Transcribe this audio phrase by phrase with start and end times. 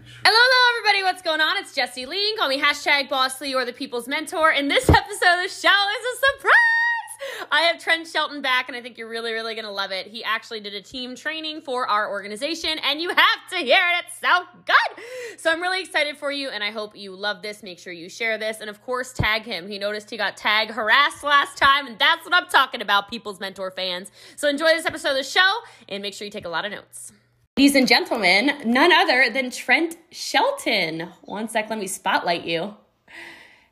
[0.00, 1.02] Hello, hello, everybody.
[1.02, 1.58] What's going on?
[1.58, 2.34] It's Jesse Lee.
[2.38, 4.50] Call me hashtag Boss Lee or the People's Mentor.
[4.50, 7.48] And this episode of the show is a surprise.
[7.52, 10.06] I have Trent Shelton back, and I think you're really, really going to love it.
[10.06, 14.06] He actually did a team training for our organization, and you have to hear it.
[14.06, 15.04] It's so good.
[15.38, 17.62] So I'm really excited for you, and I hope you love this.
[17.62, 19.68] Make sure you share this, and of course, tag him.
[19.68, 23.38] He noticed he got tag harassed last time, and that's what I'm talking about, People's
[23.38, 24.10] Mentor fans.
[24.36, 25.52] So enjoy this episode of the show,
[25.90, 27.12] and make sure you take a lot of notes.
[27.56, 31.08] Ladies and gentlemen, none other than Trent Shelton.
[31.22, 32.74] One sec, let me spotlight you.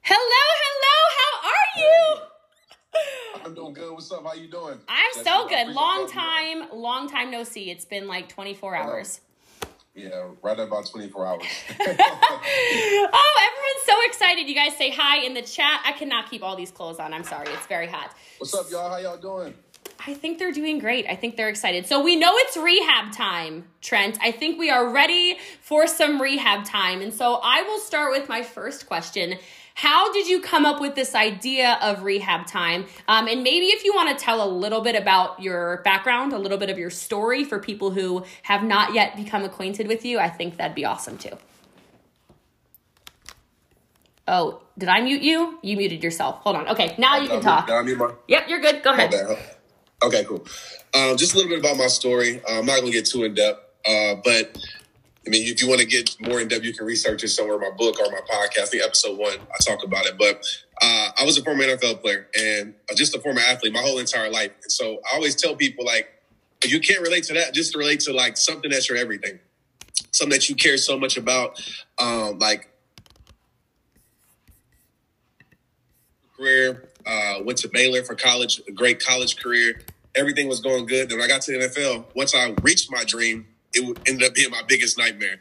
[0.02, 3.44] Hello, hello, how are you?
[3.46, 3.92] I'm doing good.
[3.92, 4.26] What's up?
[4.26, 4.78] How you doing?
[4.88, 5.68] I'm That's so good.
[5.68, 7.70] Long time, long time no see.
[7.70, 9.20] It's been like 24 hours.
[9.94, 11.42] Yeah, right about 24 hours.
[11.80, 14.48] Oh, everyone's so excited.
[14.48, 15.80] You guys say hi in the chat.
[15.86, 17.14] I cannot keep all these clothes on.
[17.14, 17.48] I'm sorry.
[17.52, 18.14] It's very hot.
[18.38, 18.90] What's up, y'all?
[18.90, 19.54] How y'all doing?
[20.06, 21.06] I think they're doing great.
[21.08, 21.86] I think they're excited.
[21.86, 24.18] So we know it's rehab time, Trent.
[24.22, 27.00] I think we are ready for some rehab time.
[27.02, 29.34] And so I will start with my first question.
[29.74, 32.86] How did you come up with this idea of rehab time?
[33.06, 36.38] Um, and maybe if you want to tell a little bit about your background, a
[36.38, 40.18] little bit of your story for people who have not yet become acquainted with you,
[40.18, 41.36] I think that'd be awesome too.
[44.26, 45.58] Oh, did I mute you?
[45.62, 46.40] You muted yourself.
[46.40, 46.68] Hold on.
[46.68, 47.70] Okay, now you can talk.
[47.70, 48.82] I mean, my, Yep, you're good.
[48.82, 49.38] Go ahead.
[50.02, 50.46] Okay, cool.
[50.94, 52.40] Um, just a little bit about my story.
[52.48, 54.56] Uh, I'm not going to get too in depth, uh, but
[55.26, 57.56] I mean, if you want to get more in depth, you can research it somewhere
[57.56, 58.62] in my book or my podcast.
[58.62, 60.16] I think episode one, I talk about it.
[60.16, 60.42] But
[60.80, 64.30] uh, I was a former NFL player and just a former athlete my whole entire
[64.30, 64.52] life.
[64.62, 66.08] And so I always tell people, like,
[66.64, 69.38] if you can't relate to that, just relate to like something that's your everything,
[70.12, 71.60] something that you care so much about.
[71.98, 72.70] Um, like,
[76.36, 76.87] career.
[77.08, 79.80] Uh, went to Baylor for college, a great college career.
[80.14, 81.08] Everything was going good.
[81.08, 84.34] Then when I got to the NFL, once I reached my dream, it ended up
[84.34, 85.38] being my biggest nightmare.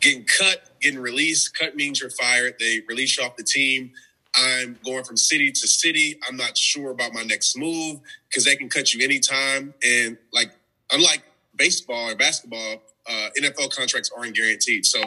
[0.00, 1.58] Getting cut, getting released.
[1.58, 2.54] Cut means you're fired.
[2.58, 3.92] They release you off the team.
[4.34, 6.18] I'm going from city to city.
[6.28, 9.74] I'm not sure about my next move because they can cut you anytime.
[9.84, 10.52] And like,
[10.92, 11.22] unlike
[11.56, 14.86] baseball or basketball, uh, NFL contracts aren't guaranteed.
[14.86, 15.02] So,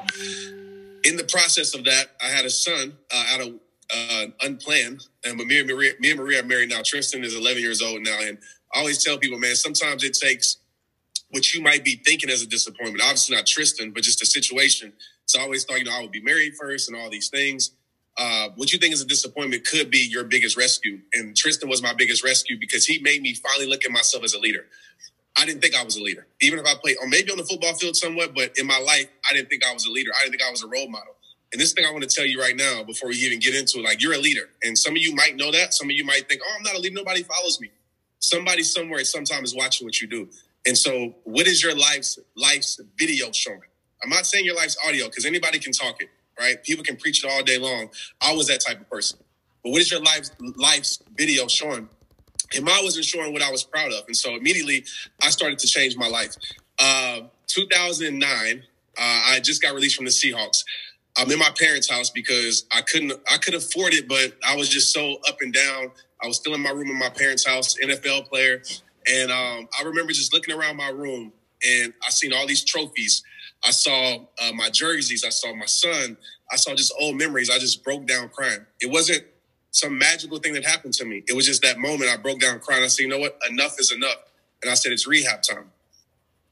[1.04, 3.54] in the process of that, I had a son uh, out of
[3.94, 5.08] uh, unplanned.
[5.26, 6.82] And but me and Maria, me and Maria are married now.
[6.84, 8.38] Tristan is 11 years old now, and
[8.74, 10.58] I always tell people, man, sometimes it takes
[11.30, 13.02] what you might be thinking as a disappointment.
[13.04, 14.94] Obviously not Tristan, but just a situation.
[15.26, 17.72] So I always thought, you know, I would be married first and all these things.
[18.18, 21.00] Uh, what you think is a disappointment could be your biggest rescue.
[21.14, 24.34] And Tristan was my biggest rescue because he made me finally look at myself as
[24.36, 24.66] a leader.
[25.36, 27.44] I didn't think I was a leader, even if I played, or maybe on the
[27.44, 30.12] football field somewhat, but in my life, I didn't think I was a leader.
[30.16, 31.13] I didn't think I was a role model.
[31.54, 33.80] And this thing I want to tell you right now, before we even get into
[33.80, 35.74] it, like you're a leader, and some of you might know that.
[35.76, 36.96] Some of you might think, "Oh, I'm not a leader.
[36.96, 37.72] Nobody follows me."
[38.20, 40.30] Somebody somewhere, sometime is watching what you do.
[40.68, 43.62] And so, what is your life's life's video showing?
[44.04, 46.10] I'm not saying your life's audio because anybody can talk it,
[46.40, 46.64] right?
[46.64, 47.90] People can preach it all day long.
[48.22, 49.20] I was that type of person.
[49.64, 51.90] But what is your life's life's video showing?
[52.56, 54.06] And mine wasn't showing what I was proud of.
[54.08, 54.86] And so immediately
[55.22, 56.36] I started to change my life.
[56.80, 58.64] Uh, 2009,
[58.98, 60.64] uh, I just got released from the Seahawks.
[61.18, 64.70] I'm in my parents' house because I couldn't, I could afford it, but I was
[64.70, 65.92] just so up and down.
[66.24, 68.64] I was still in my room in my parents' house, NFL player.
[69.12, 73.24] And um, I remember just looking around my room and I seen all these trophies.
[73.66, 75.24] I saw uh, my jerseys.
[75.26, 76.18] I saw my son.
[76.52, 77.50] I saw just old memories.
[77.50, 78.66] I just broke down crying.
[78.82, 79.24] It wasn't
[79.72, 81.24] some magical thing that happened to me.
[81.28, 82.84] It was just that moment I broke down crying.
[82.84, 83.40] I said, you know what?
[83.50, 84.18] Enough is enough.
[84.62, 85.72] And I said, it's rehab time.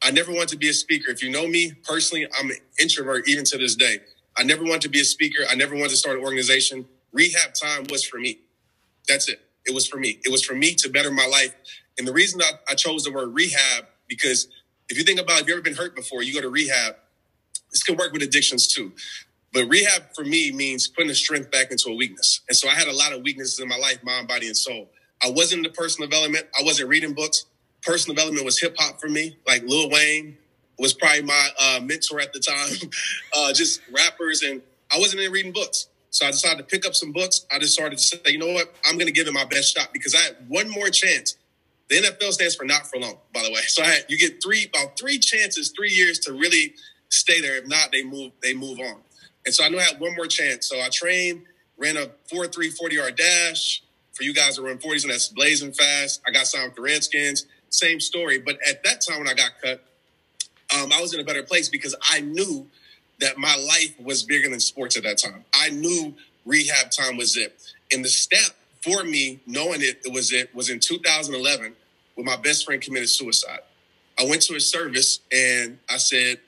[0.04, 1.12] I never wanted to be a speaker.
[1.12, 4.00] If you know me personally, I'm an introvert even to this day.
[4.42, 5.44] I never wanted to be a speaker.
[5.48, 6.88] I never wanted to start an organization.
[7.12, 8.40] Rehab time was for me.
[9.08, 9.40] That's it.
[9.68, 10.18] It was for me.
[10.26, 11.54] It was for me to better my life.
[12.00, 14.48] And the reason I, I chose the word rehab, because
[14.90, 16.96] if you think about if you've ever been hurt before, you go to rehab,
[17.70, 18.94] this can work with addictions too.
[19.54, 22.42] But rehab for me means putting the strength back into a weakness.
[22.50, 24.90] And so I had a lot of weaknesses in my life, mind, body, and soul.
[25.22, 26.48] I wasn't into personal development.
[26.60, 27.46] I wasn't reading books.
[27.84, 29.38] Personal development was hip hop for me.
[29.46, 30.36] Like Lil Wayne
[30.82, 32.90] was probably my uh, mentor at the time.
[33.38, 34.62] uh, just rappers, and
[34.92, 35.88] I wasn't into reading books.
[36.10, 37.46] So I decided to pick up some books.
[37.54, 38.74] I just started to say, you know what?
[38.86, 41.38] I'm going to give it my best shot because I had one more chance.
[41.88, 43.62] The NFL stands for not for long, by the way.
[43.68, 46.74] So I had, you get three about three chances, three years to really
[47.10, 47.58] stay there.
[47.58, 48.98] If not, they move they move on.
[49.46, 50.68] And so I knew I had one more chance.
[50.68, 51.44] So I trained,
[51.78, 53.84] ran a 4 3 40 yard dash.
[54.14, 56.22] For you guys that run 40s, and that's blazing fast.
[56.28, 57.46] I got signed with the Redskins.
[57.70, 58.40] Same story.
[58.40, 59.84] But at that time when I got cut,
[60.76, 62.68] um, I was in a better place because I knew
[63.20, 65.44] that my life was bigger than sports at that time.
[65.54, 66.14] I knew
[66.46, 67.62] rehab time was it.
[67.94, 68.52] And the step
[68.82, 71.74] for me, knowing it, it was it, was in 2011
[72.16, 73.60] when my best friend committed suicide.
[74.20, 76.40] I went to his service and I said,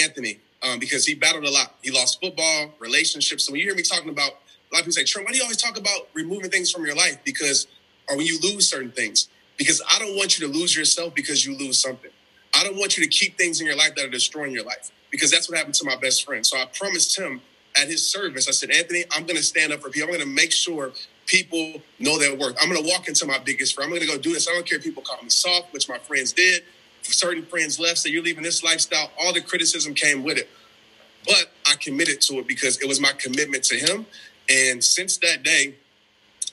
[0.00, 1.74] Anthony, um, because he battled a lot.
[1.82, 3.44] He lost football, relationships.
[3.44, 5.38] So when you hear me talking about, a lot of people say, Trent, why do
[5.38, 7.18] you always talk about removing things from your life?
[7.24, 7.66] Because,
[8.08, 9.28] or when you lose certain things,
[9.58, 12.10] because I don't want you to lose yourself because you lose something.
[12.54, 14.90] I don't want you to keep things in your life that are destroying your life
[15.10, 16.44] because that's what happened to my best friend.
[16.46, 17.40] So I promised him
[17.80, 20.08] at his service, I said, Anthony, I'm going to stand up for people.
[20.08, 20.92] I'm going to make sure
[21.26, 22.56] people know their worth.
[22.60, 23.86] I'm going to walk into my biggest friend.
[23.86, 24.48] I'm going to go do this.
[24.48, 26.62] I don't care if people call me soft, which my friends did.
[27.02, 29.10] Certain friends left, say, you're leaving this lifestyle.
[29.18, 30.48] All the criticism came with it.
[31.24, 34.06] But I committed to it because it was my commitment to him.
[34.48, 35.74] And since that day,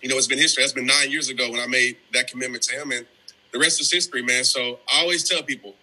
[0.02, 0.64] you know, it's been history.
[0.64, 2.92] That's been nine years ago when I made that commitment to him.
[2.92, 3.06] And
[3.52, 4.44] the rest is history, man.
[4.44, 5.76] So I always tell people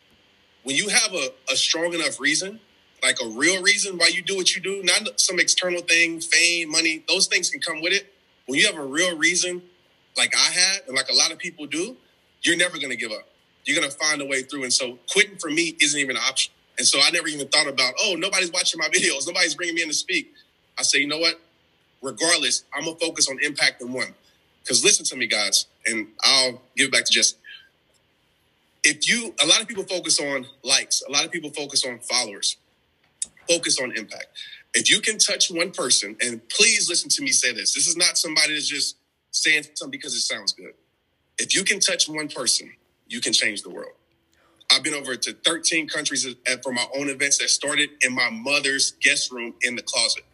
[0.67, 2.59] when you have a, a strong enough reason,
[3.01, 6.73] like a real reason why you do what you do, not some external thing, fame,
[6.73, 8.13] money, those things can come with it.
[8.47, 9.63] When you have a real reason,
[10.17, 11.97] like I had, and like a lot of people do,
[12.43, 13.29] you're never to give up.
[13.65, 14.65] You're to find a way through.
[14.65, 16.53] And so quitting for me isn't even an option.
[16.79, 19.25] And so I never even thought about, oh, nobody's watching my videos.
[19.25, 20.33] Nobody's bringing me in to speak.
[20.77, 21.41] I say, you know what?
[22.03, 24.15] Regardless, I'm to focus on impact and one.
[24.65, 27.37] Because listen to me, guys, and I'll give it back to Jesse.
[28.87, 31.99] If you, a lot of people focus on likes, a lot of people focus on
[32.01, 32.57] followers,
[33.49, 34.29] focus on impact.
[34.75, 37.97] If you can touch one person, and please listen to me say this this is
[37.97, 38.99] not somebody that's just
[39.33, 40.75] saying something because it sounds good.
[41.39, 42.73] If you can touch one person,
[43.09, 43.93] you can change the world.
[44.73, 46.27] I've been over to 13 countries
[46.63, 50.25] for my own events that started in my mother's guest room in the closet.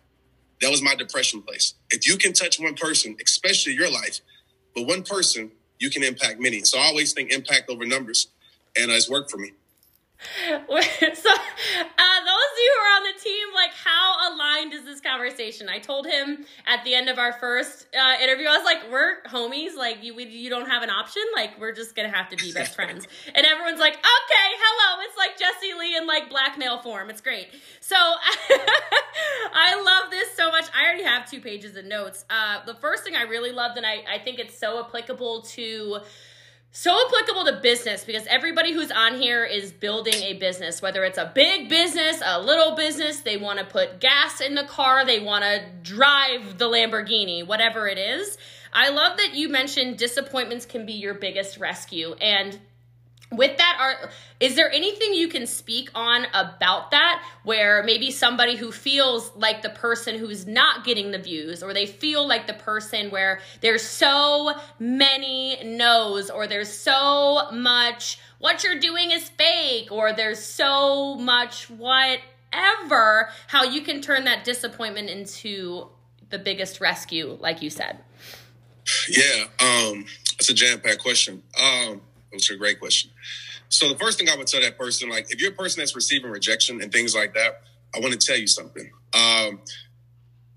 [0.60, 1.74] That was my depression place.
[1.90, 4.20] If you can touch one person, especially your life,
[4.74, 6.62] but one person, you can impact many.
[6.62, 8.28] So I always think impact over numbers,
[8.76, 9.52] and it's worked for me.
[10.42, 15.00] so, uh, those of you who are on the team, like, how aligned is this
[15.00, 15.68] conversation?
[15.68, 19.22] I told him at the end of our first uh, interview, I was like, "We're
[19.22, 19.76] homies.
[19.76, 21.22] Like, you we, you don't have an option.
[21.34, 25.18] Like, we're just gonna have to be best friends." and everyone's like, "Okay, hello." It's
[25.18, 27.10] like Jesse Lee in like blackmail form.
[27.10, 27.48] It's great.
[27.80, 30.66] So I love this so much.
[30.74, 32.24] I already have two pages of notes.
[32.30, 36.00] Uh, the first thing I really loved, and I I think it's so applicable to
[36.74, 41.18] so applicable to business because everybody who's on here is building a business, whether it's
[41.18, 45.20] a big business, a little business, they want to put gas in the car, they
[45.20, 48.38] want to drive the Lamborghini, whatever it is.
[48.72, 52.14] I love that you mentioned disappointments can be your biggest rescue.
[52.14, 52.58] And
[53.32, 58.56] with that are is there anything you can speak on about that where maybe somebody
[58.56, 62.54] who feels like the person who's not getting the views or they feel like the
[62.54, 69.90] person where there's so many no's or there's so much what you're doing is fake
[69.90, 75.88] or there's so much whatever how you can turn that disappointment into
[76.28, 77.98] the biggest rescue like you said?
[79.08, 81.42] Yeah um that's a jam-packed question.
[81.60, 82.02] Um
[82.32, 83.10] it's a great question.
[83.68, 85.94] So the first thing I would tell that person, like if you're a person that's
[85.94, 87.62] receiving rejection and things like that,
[87.94, 88.90] I want to tell you something.
[89.14, 89.60] Um,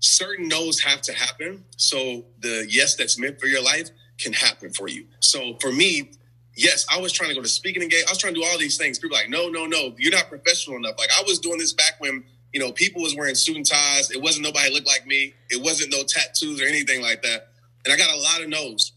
[0.00, 1.64] certain no's have to happen.
[1.76, 5.06] So the yes that's meant for your life can happen for you.
[5.20, 6.10] So for me,
[6.54, 8.08] yes, I was trying to go to speaking engagement.
[8.08, 8.98] I was trying to do all these things.
[8.98, 10.96] People like, no, no, no, you're not professional enough.
[10.98, 14.10] Like I was doing this back when, you know, people was wearing suit and ties.
[14.10, 15.34] It wasn't nobody looked like me.
[15.50, 17.48] It wasn't no tattoos or anything like that.
[17.84, 18.92] And I got a lot of no's.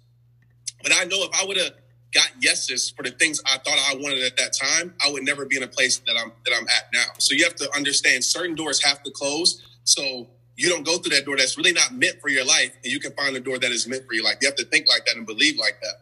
[0.81, 1.71] But I know if I would have
[2.13, 5.45] got yeses for the things I thought I wanted at that time, I would never
[5.45, 7.05] be in a place that I'm that I'm at now.
[7.19, 9.61] So you have to understand certain doors have to close.
[9.83, 12.91] So you don't go through that door that's really not meant for your life, and
[12.91, 14.37] you can find a door that is meant for your life.
[14.41, 15.95] You have to think like that and believe like that.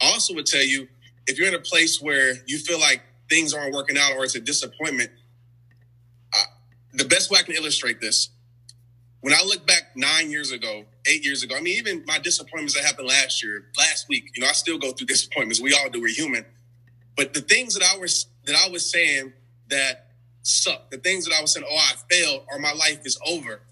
[0.00, 0.86] I also would tell you
[1.26, 4.34] if you're in a place where you feel like things aren't working out or it's
[4.34, 5.10] a disappointment,
[6.92, 8.28] the best way I can illustrate this
[9.24, 12.74] when I look back nine years ago, eight years ago, I mean, even my disappointments
[12.74, 15.62] that happened last year, last week, you know, I still go through disappointments.
[15.62, 16.02] We all do.
[16.02, 16.44] We're human.
[17.16, 19.32] But the things that I was that I was saying
[19.70, 20.10] that
[20.42, 23.62] suck, the things that I was saying, oh, I failed or my life is over,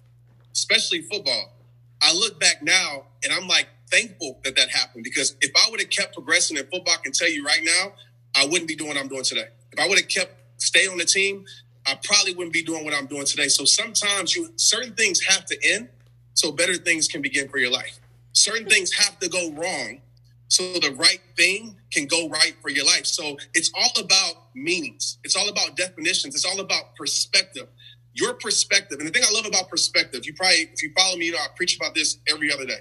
[0.55, 1.53] especially football.
[2.01, 5.81] I look back now and I'm like thankful that that happened because if I would
[5.81, 7.93] have kept progressing in football, I can tell you right now,
[8.35, 9.49] I wouldn't be doing what I'm doing today.
[9.71, 10.33] If I would have kept
[10.63, 11.45] stay on the team,
[11.87, 13.49] I probably wouldn't be doing what I'm doing today.
[13.49, 15.89] So sometimes you certain things have to end
[16.35, 17.99] so better things can begin for your life.
[18.33, 20.01] Certain things have to go wrong
[20.49, 23.07] so the right thing can go right for your life.
[23.07, 25.19] So it's all about meanings.
[25.25, 26.35] It's all about definitions.
[26.35, 27.69] It's all about perspective.
[28.15, 28.99] Your perspective.
[28.99, 31.39] And the thing I love about perspective, you probably if you follow me, you know
[31.39, 32.81] I preach about this every other day.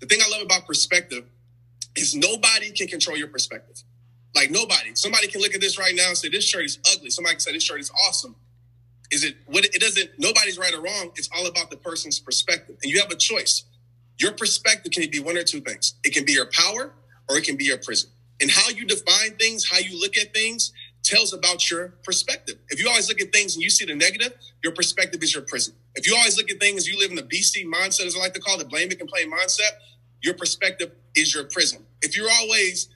[0.00, 1.24] The thing I love about perspective
[1.96, 3.82] is nobody can control your perspective.
[4.36, 4.94] Like nobody.
[4.94, 7.10] Somebody can look at this right now and say this shirt is ugly.
[7.10, 8.36] Somebody can say this shirt is awesome.
[9.12, 11.12] Is it what it doesn't nobody's right or wrong.
[11.16, 12.76] It's all about the person's perspective.
[12.82, 13.64] And you have a choice.
[14.18, 15.94] Your perspective can be one or two things.
[16.04, 16.92] It can be your power
[17.28, 18.10] or it can be your prison.
[18.40, 20.72] And how you define things, how you look at things
[21.04, 22.56] tells about your perspective.
[22.70, 25.44] If you always look at things and you see the negative, your perspective is your
[25.44, 25.74] prison.
[25.94, 28.34] If you always look at things, you live in the BC mindset, as I like
[28.34, 29.70] to call it, the blame and complain mindset,
[30.22, 31.84] your perspective is your prison.
[32.02, 32.88] If you're always,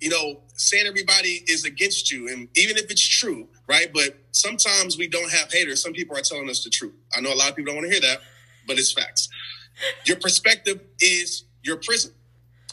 [0.00, 3.90] you know, saying everybody is against you, and even if it's true, right?
[3.92, 5.82] But sometimes we don't have haters.
[5.82, 6.94] Some people are telling us the truth.
[7.16, 8.18] I know a lot of people don't want to hear that,
[8.66, 9.28] but it's facts.
[10.04, 12.12] Your perspective is your prison.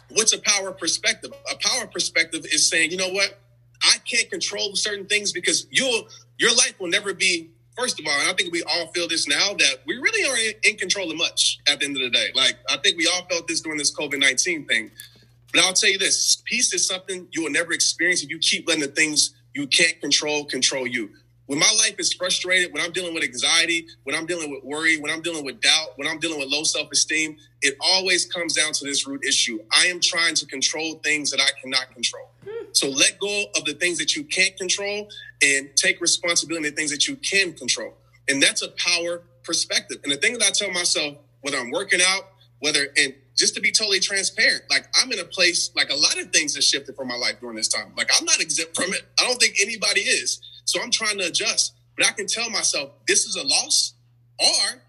[0.10, 1.32] What's a power perspective?
[1.52, 3.40] A power perspective is saying, you know what?
[3.84, 7.52] I can't control certain things because you'll your life will never be.
[7.78, 10.66] First of all, and I think we all feel this now that we really aren't
[10.66, 12.28] in control of much at the end of the day.
[12.36, 14.92] Like I think we all felt this during this COVID nineteen thing.
[15.54, 18.68] But I'll tell you this: peace is something you will never experience if you keep
[18.68, 21.10] letting the things you can't control control you.
[21.48, 24.98] When my life is frustrated, when I'm dealing with anxiety, when I'm dealing with worry,
[25.00, 28.54] when I'm dealing with doubt, when I'm dealing with low self esteem, it always comes
[28.54, 29.60] down to this root issue.
[29.72, 32.30] I am trying to control things that I cannot control.
[32.74, 35.10] So let go of the things that you can't control
[35.42, 37.96] and take responsibility of the things that you can control.
[38.30, 39.98] And that's a power perspective.
[40.04, 42.30] And the thing that I tell myself, whether I'm working out,
[42.60, 46.18] whether, and just to be totally transparent, like I'm in a place, like a lot
[46.20, 47.94] of things have shifted for my life during this time.
[47.98, 49.04] Like I'm not exempt from it.
[49.20, 50.42] I don't think anybody is.
[50.66, 51.74] So I'm trying to adjust.
[51.98, 53.94] But I can tell myself this is a loss
[54.40, 54.82] or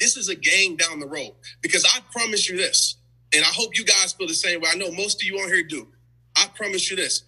[0.00, 1.32] this is a gain down the road.
[1.60, 2.96] Because I promise you this,
[3.34, 4.68] and I hope you guys feel the same way.
[4.72, 5.88] I know most of you on here do.
[6.36, 7.22] I promise you this.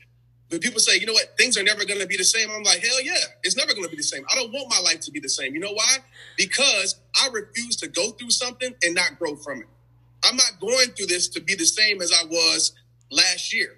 [0.49, 2.63] When people say, you know what, things are never going to be the same, I'm
[2.63, 4.25] like, hell yeah, it's never going to be the same.
[4.31, 5.55] I don't want my life to be the same.
[5.55, 5.97] You know why?
[6.37, 9.67] Because I refuse to go through something and not grow from it.
[10.25, 12.73] I'm not going through this to be the same as I was
[13.11, 13.77] last year.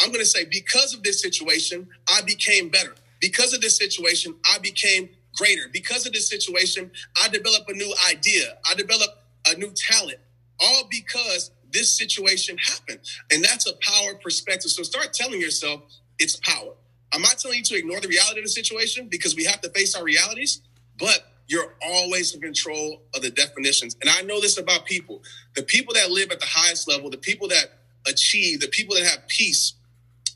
[0.00, 2.94] I'm going to say, because of this situation, I became better.
[3.20, 5.68] Because of this situation, I became greater.
[5.72, 6.90] Because of this situation,
[7.22, 8.58] I developed a new idea.
[8.68, 10.18] I developed a new talent,
[10.60, 13.00] all because this situation happened.
[13.32, 14.70] And that's a power perspective.
[14.70, 15.82] So start telling yourself
[16.18, 16.74] it's power.
[17.12, 19.70] I'm not telling you to ignore the reality of the situation because we have to
[19.70, 20.62] face our realities,
[20.98, 23.96] but you're always in control of the definitions.
[24.00, 25.22] And I know this about people
[25.54, 29.04] the people that live at the highest level, the people that achieve, the people that
[29.04, 29.74] have peace,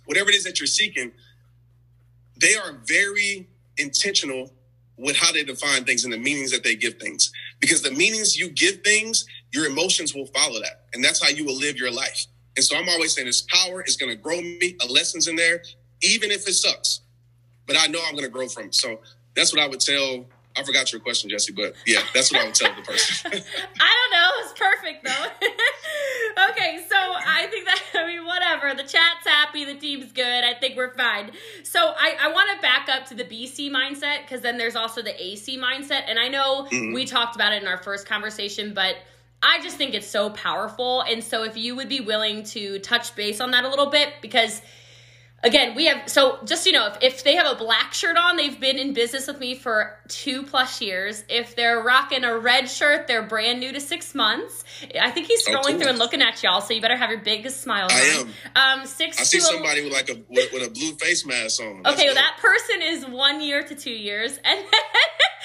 [0.05, 1.13] whatever it is that you're seeking,
[2.39, 3.49] they are very
[3.79, 4.53] intentional
[4.99, 7.31] with how they define things and the meanings that they give things.
[7.61, 10.85] Because the meanings you give things, your emotions will follow that.
[10.95, 12.27] And that's how you will live your life.
[12.57, 15.37] And so I'm always saying this power is going to grow me, a lessons in
[15.37, 15.63] there,
[16.03, 17.01] even if it sucks.
[17.67, 18.75] But I know I'm going to grow from it.
[18.75, 19.01] So
[19.35, 22.47] that's what I would tell I forgot your question, Jesse, but yeah, that's what I
[22.47, 23.31] would tell the person.
[23.33, 24.31] I don't know.
[24.41, 26.49] It's perfect though.
[26.51, 28.75] okay, so I think that I mean whatever.
[28.75, 30.45] The chat's happy, the team's good.
[30.45, 31.33] I think we're fine.
[31.63, 35.03] So I, I want to back up to the BC mindset because then there's also
[35.03, 36.95] the AC mindset, and I know mm-hmm.
[36.95, 38.97] we talked about it in our first conversation, but.
[39.43, 41.03] I just think it's so powerful.
[41.03, 44.15] And so, if you would be willing to touch base on that a little bit,
[44.23, 44.63] because
[45.43, 48.37] again, we have so just you know, if, if they have a black shirt on,
[48.37, 51.25] they've been in business with me for two plus years.
[51.29, 54.65] If they're rocking a red shirt, they're brand new to six months.
[55.01, 55.81] I think he's scrolling oh, cool.
[55.81, 57.89] through and looking at y'all, so you better have your biggest smile.
[57.91, 58.27] I
[58.57, 58.81] am.
[58.81, 59.21] Um, six.
[59.21, 61.83] I see somebody a, with like a with, with, a blue face mask on.
[61.83, 64.65] That's okay, well, that person is one year to two years, and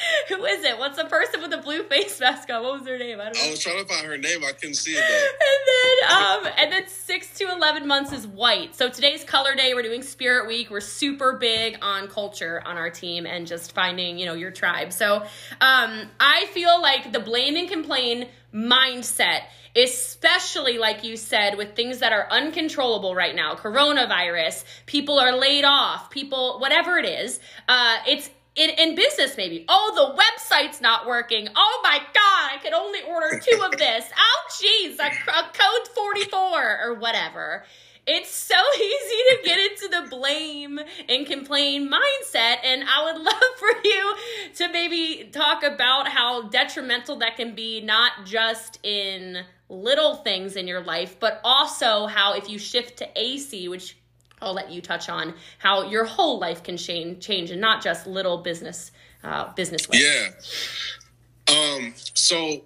[0.29, 0.77] who is it?
[0.77, 2.63] What's the person with the blue face mask on?
[2.63, 3.19] What was their name?
[3.19, 3.47] I don't know.
[3.47, 4.43] I was trying to find her name.
[4.43, 6.43] I couldn't see it though.
[6.43, 8.75] and then, um, and then six to eleven months is white.
[8.75, 9.73] So today's color day.
[9.73, 10.69] We're doing Spirit Week.
[10.69, 14.93] We're super big on culture on our team and just finding, you know, your tribe.
[14.93, 15.17] So
[15.61, 19.41] um, I feel like the blame and complain mindset
[19.75, 25.63] especially like you said with things that are uncontrollable right now coronavirus people are laid
[25.63, 27.39] off people whatever it is
[27.69, 29.65] uh, it's in, in business maybe.
[29.67, 31.47] Oh the website's not working.
[31.55, 34.05] Oh my god i can only order two of this.
[34.17, 37.63] Oh jeez a, a code 44 or whatever.
[38.07, 42.57] It's so easy to get into the blame and complain mindset.
[42.63, 44.15] And I would love for you
[44.55, 50.67] to maybe talk about how detrimental that can be, not just in little things in
[50.67, 53.97] your life, but also how if you shift to AC, which
[54.41, 58.07] I'll let you touch on, how your whole life can change, change and not just
[58.07, 58.91] little business,
[59.23, 59.87] uh, business.
[59.87, 60.03] Ways.
[60.03, 61.55] Yeah.
[61.55, 62.61] Um, so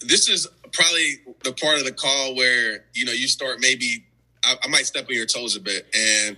[0.00, 4.04] this is probably the part of the call where, you know, you start maybe
[4.44, 5.86] I, I might step on your toes a bit.
[5.94, 6.36] And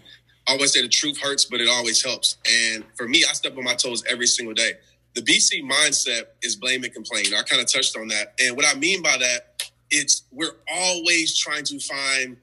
[0.48, 2.38] I always say the truth hurts, but it always helps.
[2.50, 4.72] And for me, I step on my toes every single day.
[5.14, 7.26] The BC mindset is blame and complain.
[7.34, 8.34] I kind of touched on that.
[8.42, 12.36] And what I mean by that, it's we're always trying to find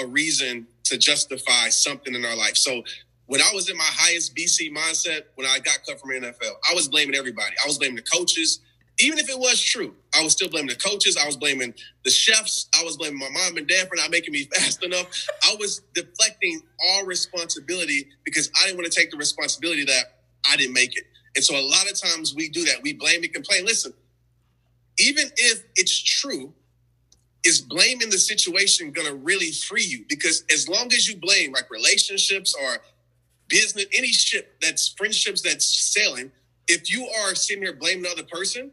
[0.00, 2.56] a reason to justify something in our life.
[2.56, 2.82] So
[3.26, 6.74] when I was in my highest BC mindset, when I got cut from NFL, I
[6.74, 7.54] was blaming everybody.
[7.62, 8.60] I was blaming the coaches,
[8.98, 9.94] even if it was true.
[10.16, 11.16] I was still blaming the coaches.
[11.16, 11.74] I was blaming
[12.04, 12.68] the chefs.
[12.78, 15.28] I was blaming my mom and dad for not making me fast enough.
[15.42, 20.04] I was deflecting all responsibility because I didn't want to take the responsibility that
[20.48, 21.04] I didn't make it.
[21.34, 22.76] And so a lot of times we do that.
[22.82, 23.64] We blame and complain.
[23.64, 23.92] Listen,
[24.98, 26.54] even if it's true,
[27.46, 30.04] is blaming the situation going to really free you?
[30.08, 32.78] Because as long as you blame, like relationships or
[33.48, 36.32] business, any ship that's friendships that's sailing,
[36.66, 38.72] if you are sitting here blaming the other person,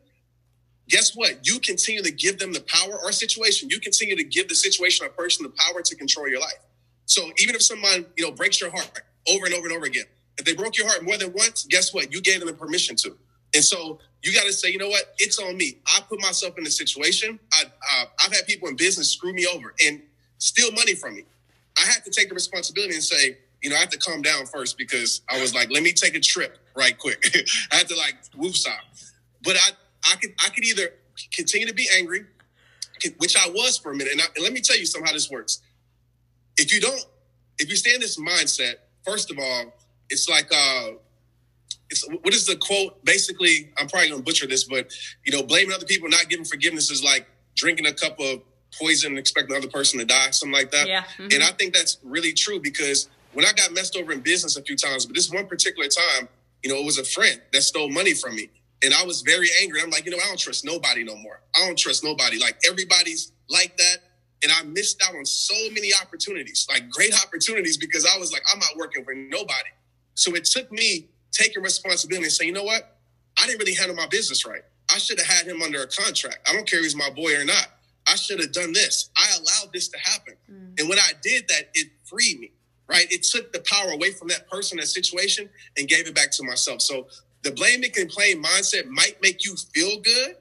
[0.90, 1.46] guess what?
[1.48, 3.70] You continue to give them the power or situation.
[3.70, 6.60] You continue to give the situation or person the power to control your life.
[7.06, 10.06] So even if someone, you know, breaks your heart over and over and over again,
[10.40, 12.12] if they broke your heart more than once, guess what?
[12.12, 13.16] You gave them the permission to.
[13.54, 15.14] And so you got to say, you know what?
[15.20, 15.78] It's on me.
[15.86, 17.40] I put myself in a situation.
[17.54, 20.02] I, uh, I've had people in business screw me over and
[20.38, 21.26] steal money from me.
[21.78, 24.46] I had to take the responsibility and say, you know, I have to calm down
[24.46, 27.24] first because I was like, let me take a trip right quick.
[27.72, 28.76] I had to like woosah.
[29.44, 30.90] But I, I could, I could either
[31.34, 32.26] continue to be angry,
[33.18, 34.14] which I was for a minute.
[34.14, 35.62] And, I, and let me tell you somehow this works.
[36.58, 37.06] If you don't,
[37.60, 39.74] if you stay in this mindset, first of all,
[40.10, 40.92] it's like, uh,
[41.90, 43.04] it's, what is the quote?
[43.06, 44.92] Basically, I'm probably going to butcher this, but
[45.26, 48.42] you know, blaming other people, not giving forgiveness is like drinking a cup of
[48.80, 50.88] poison and expecting the other person to die, something like that.
[50.88, 51.04] Yeah.
[51.04, 51.28] Mm-hmm.
[51.32, 54.62] And I think that's really true because when I got messed over in business a
[54.62, 56.28] few times, but this one particular time,
[56.64, 58.50] you know, it was a friend that stole money from me.
[58.84, 59.82] And I was very angry.
[59.82, 61.42] I'm like, you know, I don't trust nobody no more.
[61.56, 62.38] I don't trust nobody.
[62.40, 63.98] Like everybody's like that.
[64.44, 68.42] And I missed out on so many opportunities, like great opportunities, because I was like,
[68.52, 69.70] I'm not working for nobody.
[70.16, 72.98] So it took me taking responsibility and saying, you know what?
[73.38, 74.62] I didn't really handle my business right.
[74.94, 76.40] I should have had him under a contract.
[76.48, 77.68] I don't care if he's my boy or not.
[78.08, 79.10] I should have done this.
[79.18, 80.36] I allowed this to happen.
[80.52, 80.80] Mm.
[80.80, 82.52] And when I did that, it freed me
[82.88, 83.12] right?
[83.12, 86.44] It took the power away from that person, that situation, and gave it back to
[86.44, 86.82] myself.
[86.82, 87.08] So
[87.44, 90.36] the blame and complain mindset might make you feel good,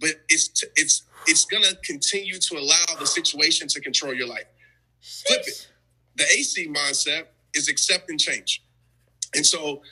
[0.00, 4.46] but it's t- it's it's gonna continue to allow the situation to control your life.
[5.00, 5.68] Flip it.
[6.16, 8.62] The AC mindset is accept and change.
[9.34, 9.82] And so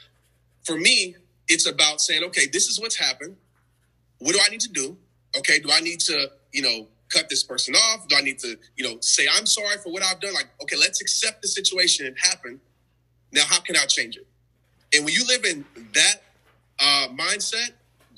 [0.65, 1.15] for me,
[1.49, 3.37] it's about saying, okay, this is what's happened.
[4.19, 4.97] What do I need to do?
[5.37, 8.09] Okay, do I need to, you know, cut this person off?
[8.09, 10.35] Do I need to, you know, say I'm sorry for what I've done?
[10.35, 12.61] Like, okay, let's accept the situation and happen.
[13.33, 14.27] Now, how can I change it?
[14.95, 16.23] And when you live in that
[16.79, 17.71] uh, mindset,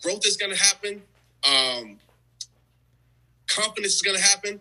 [0.03, 1.03] growth is going to happen.
[1.45, 1.99] Um,
[3.49, 4.61] confidence is going to happen.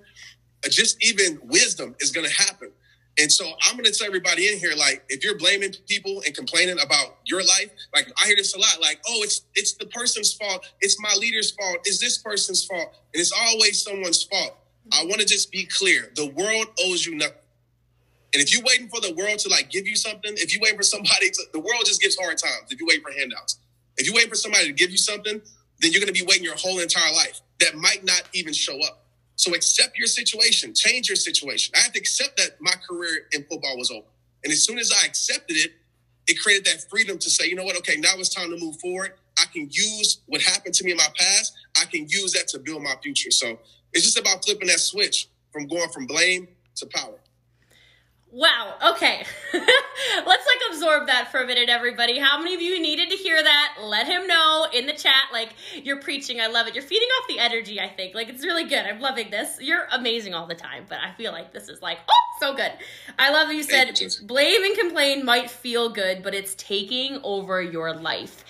[0.63, 2.71] Uh, just even wisdom is going to happen.
[3.17, 6.35] And so I'm going to tell everybody in here, like, if you're blaming people and
[6.35, 9.85] complaining about your life, like I hear this a lot, like, oh, it's it's the
[9.87, 14.57] person's fault, it's my leader's fault, it's this person's fault, and it's always someone's fault.
[14.91, 15.09] I mm-hmm.
[15.09, 17.37] want to just be clear: the world owes you nothing.
[18.33, 20.75] And if you're waiting for the world to like give you something, if you wait
[20.75, 22.69] for somebody to, the world just gives hard times.
[22.69, 23.59] If you wait for handouts,
[23.95, 25.41] if you wait for somebody to give you something,
[25.79, 27.39] then you're going to be waiting your whole entire life.
[27.61, 29.04] That might not even show up.
[29.35, 31.73] So accept your situation, change your situation.
[31.75, 34.07] I had to accept that my career in football was over.
[34.43, 35.71] And as soon as I accepted it,
[36.27, 38.79] it created that freedom to say, you know what, okay, now it's time to move
[38.79, 39.13] forward.
[39.37, 41.53] I can use what happened to me in my past.
[41.79, 43.31] I can use that to build my future.
[43.31, 43.59] So
[43.93, 47.19] it's just about flipping that switch from going from blame to power.
[48.35, 48.75] Wow.
[48.85, 49.25] Okay.
[49.53, 52.19] Let's like absorb that for a minute, everybody.
[52.19, 53.77] How many of you needed to hear that?
[53.81, 55.29] Let him know in the chat.
[55.31, 56.41] Like, you're preaching.
[56.41, 56.73] I love it.
[56.73, 58.13] You're feeding off the energy, I think.
[58.13, 58.85] Like, it's really good.
[58.85, 59.57] I'm loving this.
[59.61, 62.73] You're amazing all the time, but I feel like this is like, oh, so good.
[63.17, 67.61] I love that you said blame and complain might feel good, but it's taking over
[67.61, 68.43] your life.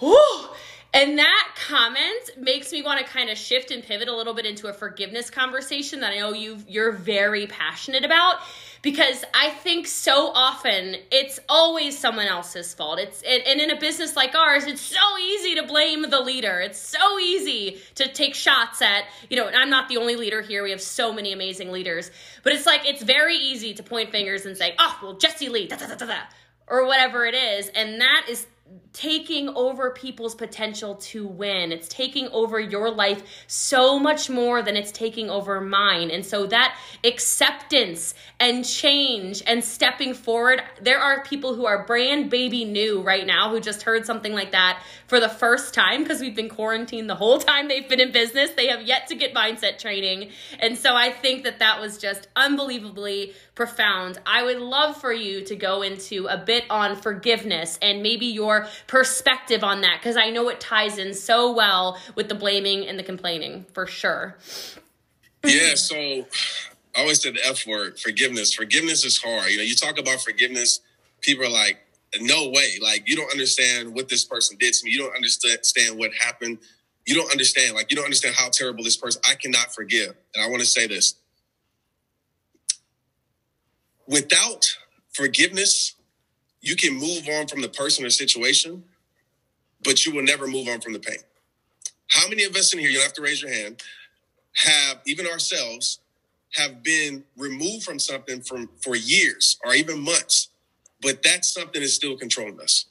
[0.00, 0.48] Whew.
[0.92, 4.46] And that comment makes me want to kind of shift and pivot a little bit
[4.46, 8.36] into a forgiveness conversation that I know you you're very passionate about
[8.82, 12.98] because I think so often it's always someone else's fault.
[12.98, 16.60] It's and in a business like ours, it's so easy to blame the leader.
[16.60, 20.42] It's so easy to take shots at, you know, and I'm not the only leader
[20.42, 20.62] here.
[20.62, 22.10] We have so many amazing leaders.
[22.42, 25.66] But it's like it's very easy to point fingers and say, "Oh, well, Jesse Lee,
[25.66, 26.06] da da,", da
[26.70, 27.68] or whatever it is.
[27.68, 28.46] And that is
[28.92, 31.70] taking over people's potential to win.
[31.72, 36.10] It's taking over your life so much more than it's taking over mine.
[36.10, 42.30] And so that acceptance and change and stepping forward, there are people who are brand
[42.30, 46.20] baby new right now who just heard something like that for the first time because
[46.20, 48.50] we've been quarantined the whole time they've been in business.
[48.50, 50.30] They have yet to get mindset training.
[50.58, 54.20] And so I think that that was just unbelievably profound.
[54.24, 58.68] I would love for you to go into a bit on forgiveness and maybe your
[58.86, 62.96] perspective on that because I know it ties in so well with the blaming and
[62.96, 64.36] the complaining for sure.
[65.44, 66.24] Yeah, so I
[66.96, 68.54] always said the F word, forgiveness.
[68.54, 69.50] Forgiveness is hard.
[69.50, 70.80] You know, you talk about forgiveness,
[71.20, 71.78] people are like,
[72.20, 72.78] no way.
[72.80, 74.92] Like, you don't understand what this person did to me.
[74.92, 76.58] You don't understand what happened.
[77.06, 77.74] you don't understand.
[77.74, 79.20] Like, you don't understand how terrible this person.
[79.28, 80.14] I cannot forgive.
[80.34, 81.16] And I want to say this
[84.08, 84.76] without
[85.12, 85.94] forgiveness,
[86.60, 88.84] you can move on from the person or situation,
[89.84, 91.18] but you will never move on from the pain.
[92.08, 93.82] How many of us in here, you don't have to raise your hand,
[94.56, 96.00] have, even ourselves,
[96.54, 100.48] have been removed from something from for years or even months,
[101.02, 102.86] but that something is still controlling us?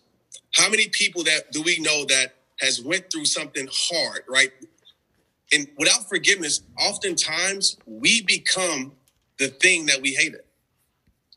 [0.54, 4.52] How many people that do we know that has went through something hard, right?
[5.54, 8.94] And without forgiveness, oftentimes we become
[9.40, 10.42] the thing that we hated.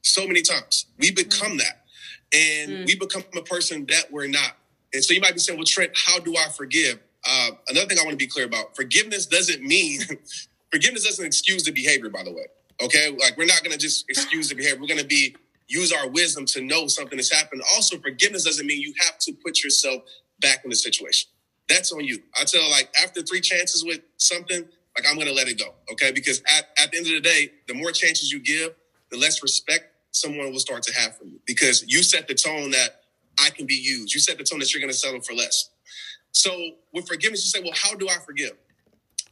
[0.03, 1.85] So many times we become that,
[2.33, 2.87] and mm.
[2.87, 4.57] we become a person that we're not.
[4.93, 7.99] And so you might be saying, "Well, Trent, how do I forgive?" Uh, another thing
[7.99, 10.01] I want to be clear about: forgiveness doesn't mean
[10.73, 12.09] forgiveness doesn't excuse the behavior.
[12.09, 12.47] By the way,
[12.83, 14.81] okay, like we're not going to just excuse the behavior.
[14.81, 15.35] We're going to be
[15.71, 17.63] use our wisdom to know something has happened.
[17.75, 20.03] Also, forgiveness doesn't mean you have to put yourself
[20.41, 21.31] back in the situation.
[21.69, 22.21] That's on you.
[22.39, 24.65] I tell like after three chances with something,
[24.97, 25.75] like I'm gonna let it go.
[25.93, 26.11] Okay.
[26.11, 28.75] Because at, at the end of the day, the more chances you give,
[29.11, 31.41] the less respect someone will start to have for you.
[31.47, 33.03] Because you set the tone that
[33.39, 34.13] I can be used.
[34.15, 35.71] You set the tone that you're gonna settle for less.
[36.33, 36.51] So
[36.93, 38.53] with forgiveness, you say, well, how do I forgive?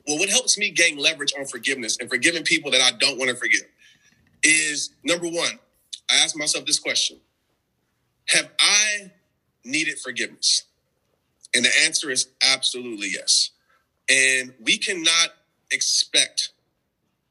[0.07, 3.31] Well, what helps me gain leverage on forgiveness and forgiving people that I don't want
[3.31, 3.65] to forgive
[4.43, 5.59] is number one,
[6.11, 7.19] I ask myself this question
[8.29, 9.13] Have I
[9.65, 10.65] needed forgiveness?
[11.55, 13.51] And the answer is absolutely yes.
[14.09, 15.31] And we cannot
[15.71, 16.51] expect,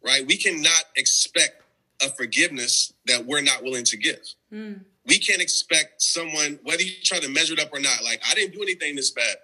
[0.04, 0.26] right?
[0.26, 1.64] We cannot expect
[2.02, 4.22] a forgiveness that we're not willing to give.
[4.54, 4.82] Mm.
[5.06, 8.34] We can't expect someone, whether you try to measure it up or not, like, I
[8.34, 9.36] didn't do anything this bad.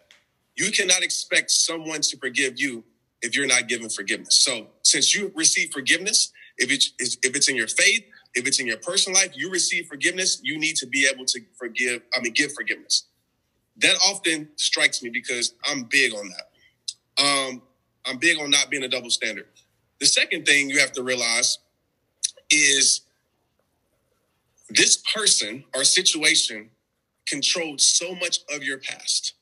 [0.56, 2.84] You cannot expect someone to forgive you
[3.22, 4.40] if you're not given forgiveness.
[4.40, 8.04] So, since you receive forgiveness, if it's if it's in your faith,
[8.36, 11.40] if it's in your personal life, you receive forgiveness, you need to be able to
[11.58, 13.06] forgive, I mean, give forgiveness.
[13.78, 17.24] That often strikes me because I'm big on that.
[17.24, 17.62] Um,
[18.06, 19.48] I'm big on not being a double standard.
[20.00, 21.60] The second thing you have to realize
[22.54, 23.02] is
[24.70, 26.70] this person or situation
[27.28, 29.34] controlled so much of your past.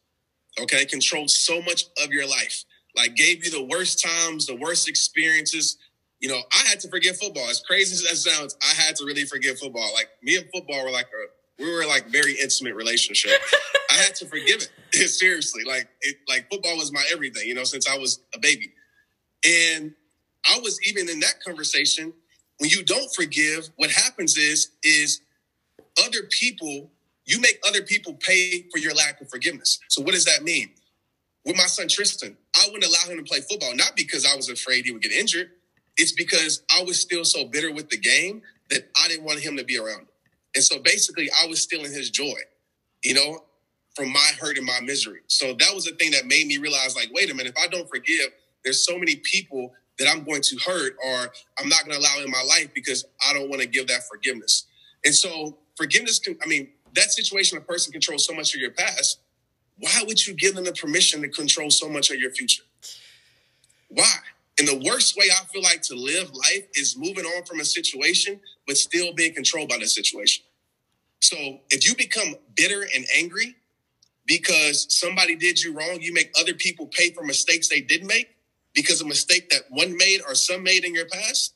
[0.59, 2.63] Okay, controlled so much of your life.
[2.95, 5.77] Like gave you the worst times, the worst experiences,
[6.21, 7.49] you know, I had to forgive football.
[7.49, 9.91] As crazy as that sounds, I had to really forgive football.
[9.93, 13.31] Like me and football were like a we were like very intimate relationship.
[13.91, 14.61] I had to forgive
[14.93, 15.07] it.
[15.09, 17.47] Seriously, like it, like football was my everything.
[17.47, 18.71] You know, since I was a baby,
[19.45, 19.93] and
[20.45, 22.13] I was even in that conversation.
[22.61, 25.21] When you don't forgive, what happens is is
[26.05, 26.91] other people
[27.25, 29.79] you make other people pay for your lack of forgiveness.
[29.89, 30.69] So what does that mean?
[31.43, 34.47] With my son Tristan, I wouldn't allow him to play football, not because I was
[34.49, 35.49] afraid he would get injured,
[35.97, 39.57] it's because I was still so bitter with the game that I didn't want him
[39.57, 40.05] to be around.
[40.53, 42.37] And so basically, I was stealing his joy,
[43.03, 43.43] you know,
[43.95, 45.21] from my hurt and my misery.
[45.27, 47.67] So that was the thing that made me realize, like, wait a minute, if I
[47.67, 48.29] don't forgive,
[48.63, 52.23] there's so many people that I'm going to hurt or I'm not going to allow
[52.23, 54.65] in my life because I don't want to give that forgiveness.
[55.05, 58.71] And so forgiveness can, I mean, that situation, a person controls so much of your
[58.71, 59.19] past.
[59.77, 62.63] Why would you give them the permission to control so much of your future?
[63.89, 64.11] Why?
[64.59, 67.65] And the worst way I feel like to live life is moving on from a
[67.65, 70.43] situation, but still being controlled by the situation.
[71.19, 73.55] So if you become bitter and angry
[74.25, 78.35] because somebody did you wrong, you make other people pay for mistakes they didn't make
[78.73, 81.55] because a mistake that one made or some made in your past,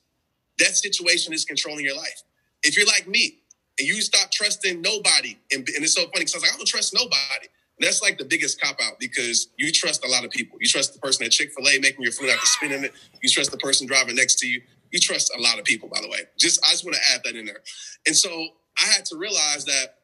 [0.60, 2.24] that situation is controlling your life.
[2.64, 3.40] If you're like me
[3.80, 6.58] and you stop trusting nobody, and, and it's so funny because I was like, I
[6.58, 7.48] don't trust nobody
[7.80, 10.58] that's like the biggest cop out because you trust a lot of people.
[10.62, 12.94] You trust the person at Chick fil A making your food after spinning it.
[13.22, 14.62] You trust the person driving next to you.
[14.92, 16.20] You trust a lot of people, by the way.
[16.40, 17.62] Just I just want to add that in there.
[18.08, 19.96] And so I had to realize that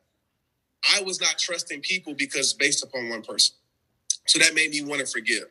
[0.93, 3.55] I was not trusting people because based upon one person.
[4.27, 5.45] So that made me want to forgive.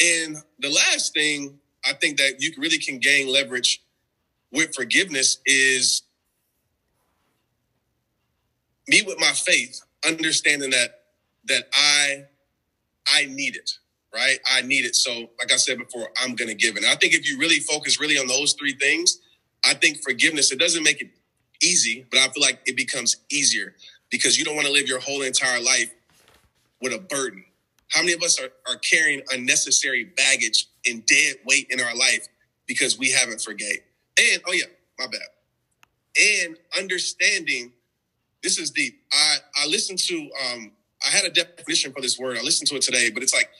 [0.00, 3.82] And the last thing I think that you really can gain leverage
[4.52, 6.02] with forgiveness is
[8.88, 11.00] me with my faith, understanding that
[11.46, 12.24] that I
[13.12, 13.70] I need it,
[14.14, 14.38] right?
[14.50, 14.94] I need it.
[14.94, 16.84] So, like I said before, I'm gonna give it.
[16.84, 19.18] And I think if you really focus really on those three things,
[19.64, 21.10] I think forgiveness, it doesn't make it
[21.62, 23.74] easy, but I feel like it becomes easier
[24.10, 25.90] because you don't want to live your whole entire life
[26.80, 27.44] with a burden.
[27.92, 32.26] How many of us are, are carrying unnecessary baggage and dead weight in our life
[32.66, 33.80] because we haven't forgave?
[34.18, 34.64] And oh yeah,
[34.98, 35.20] my bad.
[36.44, 37.72] And understanding
[38.42, 39.00] this is deep.
[39.12, 40.72] I I listened to um
[41.04, 42.38] I had a definition for this word.
[42.38, 43.50] I listened to it today, but it's like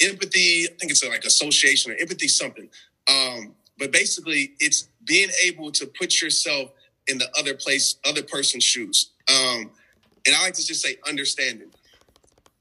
[0.00, 0.64] empathy.
[0.64, 2.68] I think it's like association or empathy something.
[3.08, 6.70] Um, but basically, it's being able to put yourself
[7.06, 9.12] in the other place, other person's shoes.
[9.28, 9.70] Um,
[10.26, 11.70] and I like to just say understanding.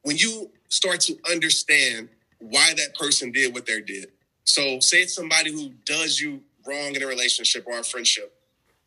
[0.04, 4.12] When you start to understand why that person did what they did.
[4.44, 8.34] So, say it's somebody who does you wrong in a relationship or a friendship,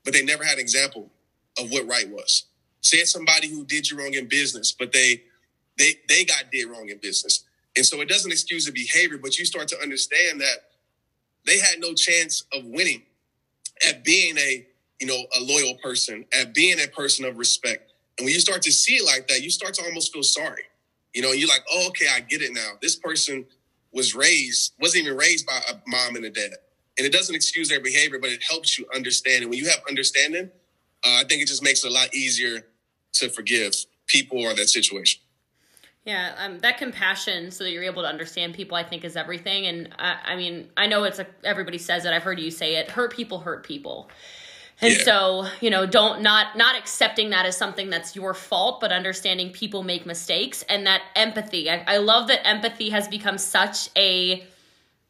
[0.04, 1.10] but they never had an example
[1.58, 2.44] of what right was.
[2.80, 5.22] Say it's somebody who did you wrong in business, but they
[5.78, 7.44] they they got did wrong in business.
[7.76, 10.56] And so it doesn't excuse the behavior, but you start to understand that
[11.46, 13.02] they had no chance of winning
[13.88, 14.66] at being a
[15.00, 17.92] you know a loyal person, at being a person of respect.
[18.18, 20.62] And when you start to see it like that, you start to almost feel sorry.
[21.14, 22.72] You know, you're like, oh, okay, I get it now.
[22.80, 23.44] This person
[23.92, 26.52] was raised, wasn't even raised by a mom and a dad.
[26.98, 29.42] And it doesn't excuse their behavior, but it helps you understand.
[29.42, 30.50] And when you have understanding,
[31.04, 32.66] uh, I think it just makes it a lot easier
[33.14, 33.74] to forgive
[34.06, 35.20] people or that situation.
[36.04, 39.66] Yeah, um, that compassion, so that you're able to understand people, I think is everything.
[39.66, 42.12] And I, I mean, I know it's a, everybody says it.
[42.12, 42.90] I've heard you say it.
[42.90, 44.10] Hurt people hurt people.
[44.82, 45.04] And yeah.
[45.04, 49.50] so, you know, don't not not accepting that as something that's your fault, but understanding
[49.50, 51.70] people make mistakes and that empathy.
[51.70, 54.44] I, I love that empathy has become such a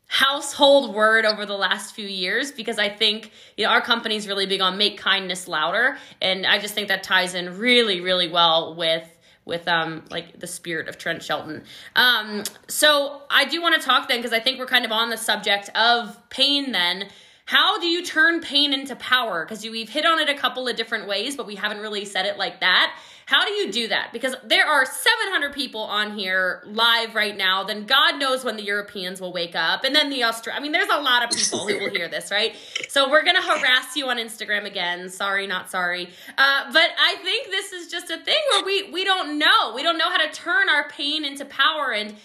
[0.09, 4.45] household word over the last few years because I think you know our company's really
[4.45, 8.75] big on make kindness louder and I just think that ties in really really well
[8.75, 9.09] with
[9.47, 11.65] with um like the spirit of Trent Shelton.
[11.97, 15.09] Um so I do want to talk then because I think we're kind of on
[15.09, 17.09] the subject of pain then
[17.45, 19.45] how do you turn pain into power?
[19.45, 22.25] Because we've hit on it a couple of different ways, but we haven't really said
[22.25, 22.97] it like that.
[23.27, 24.13] How do you do that?
[24.13, 27.65] Because there are 700 people on here live right now.
[27.65, 30.59] Then God knows when the Europeans will wake up, and then the Australia.
[30.59, 32.57] I mean, there's a lot of people who will hear this, right?
[32.89, 35.09] So we're gonna harass you on Instagram again.
[35.09, 36.11] Sorry, not sorry.
[36.37, 39.73] Uh, but I think this is just a thing where we we don't know.
[39.75, 42.17] We don't know how to turn our pain into power and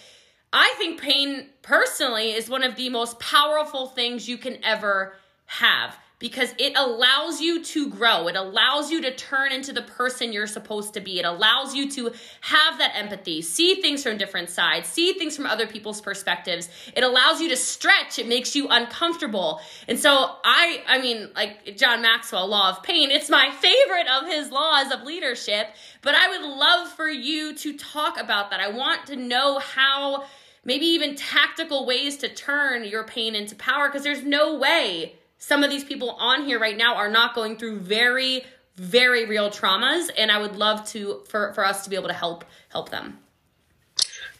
[0.52, 5.14] I think pain personally is one of the most powerful things you can ever
[5.46, 8.26] have because it allows you to grow.
[8.26, 11.20] It allows you to turn into the person you're supposed to be.
[11.20, 15.46] It allows you to have that empathy, see things from different sides, see things from
[15.46, 16.68] other people's perspectives.
[16.96, 18.18] It allows you to stretch.
[18.18, 19.60] It makes you uncomfortable.
[19.86, 24.26] And so I I mean, like John Maxwell, law of pain, it's my favorite of
[24.26, 25.68] his laws of leadership,
[26.02, 28.60] but I would love for you to talk about that.
[28.60, 30.24] I want to know how
[30.64, 35.62] maybe even tactical ways to turn your pain into power because there's no way some
[35.62, 38.44] of these people on here right now are not going through very
[38.76, 42.14] very real traumas and i would love to for for us to be able to
[42.14, 43.18] help help them.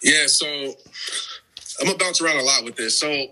[0.02, 0.46] Yeah so
[1.80, 2.98] i'm gonna bounce around a lot with this.
[2.98, 3.26] So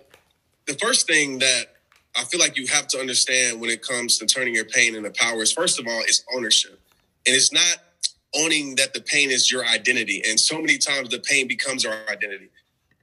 [0.66, 1.74] the first thing that
[2.16, 5.10] i feel like you have to understand when it comes to turning your pain into
[5.10, 6.80] power is first of all is ownership.
[7.26, 7.78] And it's not
[8.36, 10.22] owning that the pain is your identity.
[10.28, 12.50] And so many times the pain becomes our identity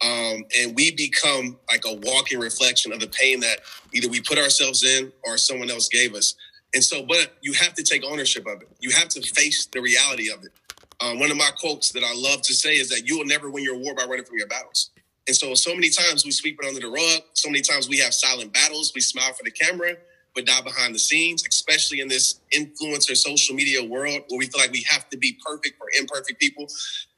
[0.03, 3.59] um, and we become like a walking reflection of the pain that
[3.93, 6.35] either we put ourselves in or someone else gave us.
[6.73, 8.67] And so, but you have to take ownership of it.
[8.79, 10.51] You have to face the reality of it.
[10.99, 13.49] Um, one of my quotes that I love to say is that you will never
[13.49, 14.89] win your war by running from your battles.
[15.27, 17.21] And so, so many times we sweep it under the rug.
[17.33, 18.91] So many times we have silent battles.
[18.93, 19.95] We smile for the camera,
[20.35, 24.59] but die behind the scenes, especially in this influencer social media world where we feel
[24.59, 26.65] like we have to be perfect for imperfect people.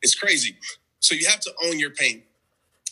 [0.03, 0.55] It's crazy.
[0.99, 2.23] So you have to own your pain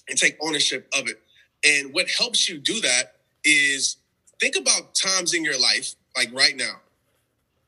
[0.09, 1.21] and take ownership of it.
[1.63, 3.97] And what helps you do that is
[4.39, 6.81] think about times in your life, like right now.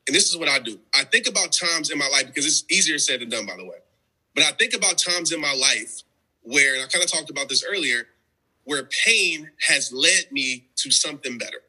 [0.06, 0.78] And this is what I do.
[0.94, 3.64] I think about times in my life because it's easier said than done, by the
[3.64, 3.78] way.
[4.34, 6.02] But I think about times in my life
[6.42, 8.06] where, and I kind of talked about this earlier,
[8.64, 11.62] where pain has led me to something better,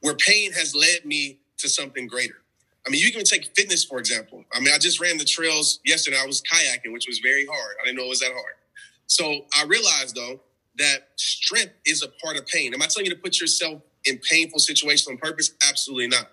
[0.00, 2.36] where pain has led me to something greater.
[2.86, 4.44] I mean, you can take fitness, for example.
[4.54, 6.16] I mean, I just ran the trails yesterday.
[6.22, 7.76] I was kayaking, which was very hard.
[7.82, 8.54] I didn't know it was that hard.
[9.10, 10.40] So I realized though
[10.78, 12.72] that strength is a part of pain.
[12.72, 15.52] Am I telling you to put yourself in painful situations on purpose?
[15.68, 16.30] Absolutely not.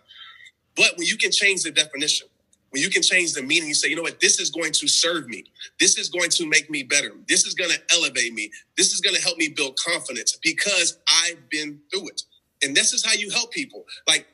[0.75, 2.27] But when you can change the definition,
[2.69, 4.87] when you can change the meaning, you say, you know what, this is going to
[4.87, 5.45] serve me.
[5.79, 7.11] This is going to make me better.
[7.27, 8.51] This is going to elevate me.
[8.77, 12.21] This is going to help me build confidence because I've been through it.
[12.63, 13.85] And this is how you help people.
[14.07, 14.27] Like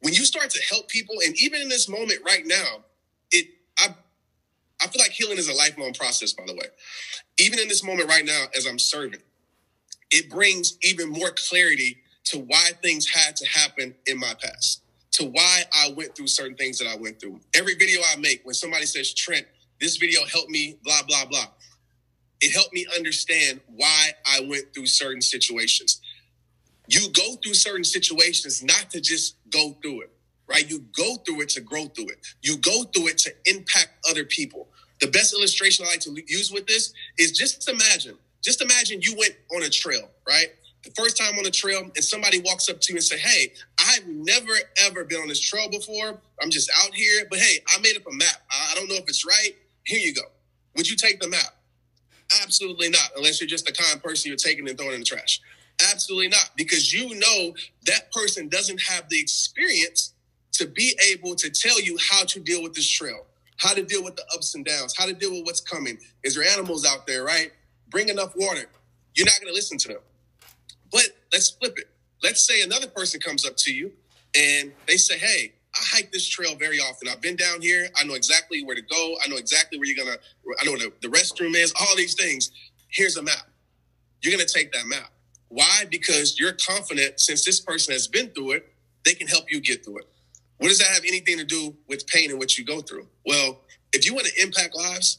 [0.00, 2.84] when you start to help people, and even in this moment right now,
[3.30, 3.46] it
[4.84, 6.66] I feel like healing is a lifelong process, by the way
[7.38, 9.20] even in this moment right now, as I'm serving,
[10.10, 15.24] it brings even more clarity to why things had to happen in my past, to
[15.26, 17.40] why I went through certain things that I went through.
[17.54, 19.46] Every video I make, when somebody says, Trent,
[19.80, 21.46] this video helped me, blah, blah, blah,
[22.40, 26.00] it helped me understand why I went through certain situations.
[26.88, 30.12] You go through certain situations not to just go through it,
[30.48, 30.68] right?
[30.70, 32.26] You go through it to grow through it.
[32.42, 34.68] You go through it to impact other people.
[35.04, 39.14] The best illustration I like to use with this is just imagine, just imagine you
[39.18, 40.46] went on a trail, right?
[40.82, 43.52] The first time on a trail, and somebody walks up to you and say, "Hey,
[43.76, 46.22] I've never ever been on this trail before.
[46.40, 48.46] I'm just out here, but hey, I made up a map.
[48.50, 49.54] I don't know if it's right.
[49.84, 50.22] Here you go.
[50.74, 51.54] Would you take the map?"
[52.42, 55.38] Absolutely not, unless you're just a kind person you're taking and throwing in the trash.
[55.92, 60.14] Absolutely not, because you know that person doesn't have the experience
[60.52, 64.02] to be able to tell you how to deal with this trail, how to deal
[64.02, 65.98] with the ups and downs, how to deal with what's coming.
[66.22, 67.52] Is there animals out there, right?
[67.88, 68.66] Bring enough water.
[69.14, 69.98] You're not going to listen to them.
[70.90, 71.88] But let's flip it.
[72.22, 73.92] Let's say another person comes up to you
[74.36, 77.08] and they say, Hey, I hike this trail very often.
[77.08, 77.88] I've been down here.
[78.00, 79.16] I know exactly where to go.
[79.24, 80.20] I know exactly where you're going to,
[80.60, 82.50] I know where the, restroom is, all these things.
[82.90, 83.48] Here's a map.
[84.22, 85.10] You're going to take that map.
[85.48, 85.84] Why?
[85.90, 88.72] Because you're confident since this person has been through it,
[89.04, 90.08] they can help you get through it.
[90.58, 93.08] What does that have anything to do with pain and what you go through?
[93.26, 93.60] Well,
[93.92, 95.18] if you want to impact lives,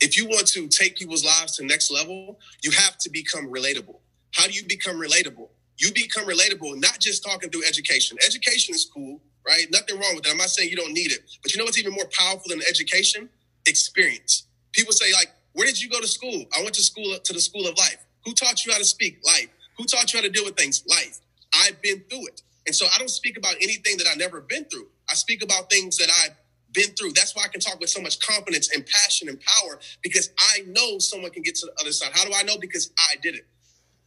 [0.00, 3.96] if you want to take people's lives to next level, you have to become relatable.
[4.32, 5.48] How do you become relatable?
[5.78, 8.16] You become relatable not just talking through education.
[8.24, 9.66] Education is cool, right?
[9.72, 10.30] Nothing wrong with that.
[10.30, 11.20] I'm not saying you don't need it.
[11.42, 13.28] But you know what's even more powerful than education?
[13.66, 14.46] Experience.
[14.72, 16.44] People say, like, where did you go to school?
[16.56, 18.04] I went to school to the school of life.
[18.24, 19.20] Who taught you how to speak?
[19.24, 19.48] Life.
[19.78, 20.84] Who taught you how to deal with things?
[20.88, 21.20] Life.
[21.54, 22.42] I've been through it.
[22.66, 24.88] And so I don't speak about anything that I've never been through.
[25.10, 26.36] I speak about things that I've
[26.72, 27.12] been through.
[27.12, 30.60] That's why I can talk with so much confidence and passion and power because I
[30.66, 32.10] know someone can get to the other side.
[32.12, 32.58] How do I know?
[32.58, 33.46] Because I did it.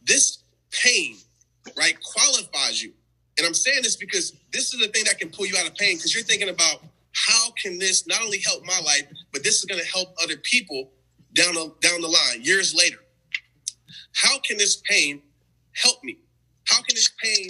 [0.02, 0.38] This
[0.70, 1.16] pain,
[1.76, 2.92] right, qualifies you.
[3.38, 5.74] And I'm saying this because this is the thing that can pull you out of
[5.76, 9.58] pain because you're thinking about how can this not only help my life, but this
[9.58, 10.90] is going to help other people
[11.32, 12.98] down the, down the line years later.
[14.14, 15.22] How can this pain
[15.72, 16.18] help me?
[16.66, 17.46] How can this pain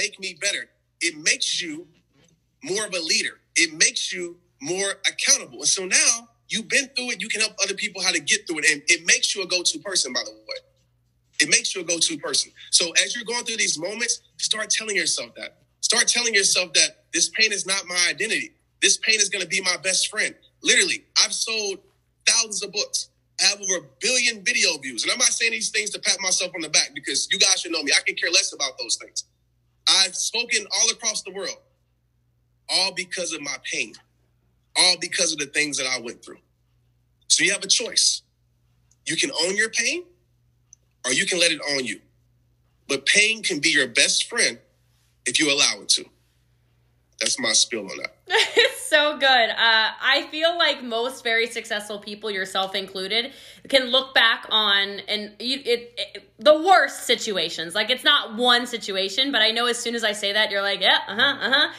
[0.00, 0.68] make me better?
[1.00, 1.86] It makes you
[2.64, 3.40] more of a leader.
[3.56, 5.58] It makes you more accountable.
[5.58, 8.46] And so now you've been through it, you can help other people how to get
[8.46, 8.70] through it.
[8.70, 10.60] And it makes you a go to person, by the way.
[11.40, 12.52] It makes you a go to person.
[12.70, 15.58] So as you're going through these moments, start telling yourself that.
[15.80, 18.52] Start telling yourself that this pain is not my identity.
[18.82, 20.34] This pain is going to be my best friend.
[20.62, 21.78] Literally, I've sold
[22.26, 23.08] thousands of books.
[23.40, 25.02] I have over a billion video views.
[25.02, 27.60] And I'm not saying these things to pat myself on the back because you guys
[27.60, 27.92] should know me.
[27.96, 29.24] I can care less about those things.
[29.88, 31.58] I've spoken all across the world,
[32.68, 33.94] all because of my pain,
[34.76, 36.38] all because of the things that I went through.
[37.28, 38.22] So you have a choice.
[39.06, 40.04] You can own your pain
[41.04, 42.00] or you can let it own you.
[42.88, 44.58] But pain can be your best friend
[45.26, 46.04] if you allow it to.
[47.20, 48.16] That's my spill on that.
[48.90, 49.26] so good.
[49.50, 49.54] Uh,
[50.02, 53.32] I feel like most very successful people, yourself included,
[53.68, 57.74] can look back on and you, it, it, the worst situations.
[57.74, 60.60] Like it's not one situation, but I know as soon as I say that, you're
[60.60, 61.72] like, yeah, uh huh, uh huh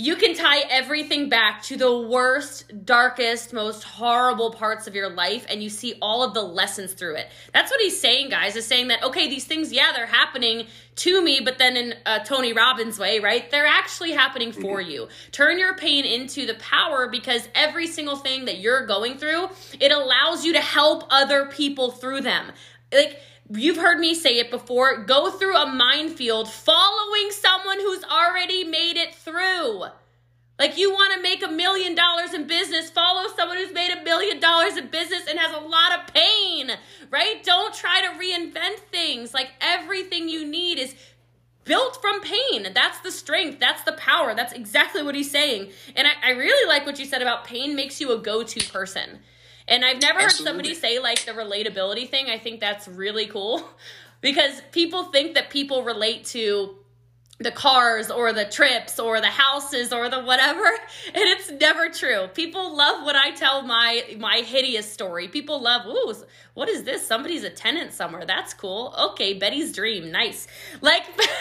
[0.00, 5.44] you can tie everything back to the worst, darkest, most horrible parts of your life,
[5.50, 7.26] and you see all of the lessons through it.
[7.52, 11.20] That's what he's saying, guys, is saying that, okay, these things, yeah, they're happening to
[11.20, 13.50] me, but then in uh, Tony Robbins' way, right?
[13.50, 14.90] They're actually happening for mm-hmm.
[14.90, 15.08] you.
[15.32, 19.48] Turn your pain into the power because every single thing that you're going through,
[19.80, 22.52] it allows you to help other people through them.
[22.92, 28.64] Like, you've heard me say it before go through a minefield following someone who's already
[28.64, 29.84] made it through.
[30.58, 34.02] Like you want to make a million dollars in business, follow someone who's made a
[34.02, 36.72] million dollars in business and has a lot of pain,
[37.10, 37.42] right?
[37.44, 39.32] Don't try to reinvent things.
[39.32, 40.96] Like everything you need is
[41.64, 42.66] built from pain.
[42.74, 43.60] That's the strength.
[43.60, 44.34] That's the power.
[44.34, 45.70] That's exactly what he's saying.
[45.94, 48.72] And I, I really like what you said about pain makes you a go to
[48.72, 49.20] person.
[49.68, 50.22] And I've never Absolutely.
[50.22, 52.30] heard somebody say like the relatability thing.
[52.30, 53.68] I think that's really cool
[54.20, 56.76] because people think that people relate to
[57.40, 60.64] the cars or the trips or the houses or the whatever
[61.06, 62.26] and it's never true.
[62.34, 65.28] People love when i tell my my hideous story.
[65.28, 66.14] People love ooh
[66.54, 67.06] what is this?
[67.06, 68.24] Somebody's a tenant somewhere.
[68.26, 68.92] That's cool.
[68.98, 70.10] Okay betty's dream.
[70.10, 70.48] Nice.
[70.80, 71.04] Like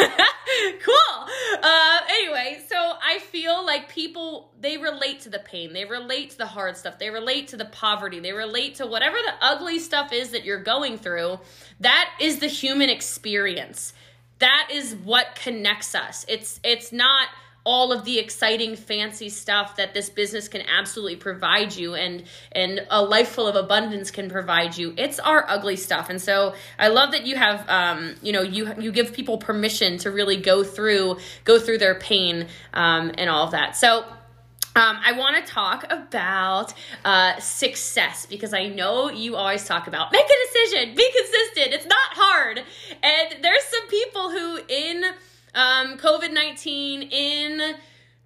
[0.84, 1.28] cool.
[1.64, 5.74] Uh anyway so i feel like people they relate to the pain.
[5.74, 7.00] They relate to the hard stuff.
[7.00, 8.20] They relate to the poverty.
[8.20, 11.40] They relate to whatever the ugly stuff is that you're going through.
[11.80, 13.94] That is the human experience
[14.40, 16.26] that is what connects us.
[16.28, 17.28] It's it's not
[17.68, 22.24] all of the exciting fancy stuff that this business can absolutely provide you and
[22.54, 24.94] and a life full of abundance can provide you.
[24.98, 26.10] It's our ugly stuff.
[26.10, 29.98] And so i love that you have um, you know you you give people permission
[29.98, 33.76] to really go through go through their pain um, and all of that.
[33.76, 34.06] So
[34.78, 36.72] um, I want to talk about
[37.04, 41.74] uh, success because I know you always talk about make a decision, be consistent.
[41.74, 42.62] It's not hard.
[43.02, 45.04] And there's some people who, in
[45.56, 47.76] um, COVID 19, in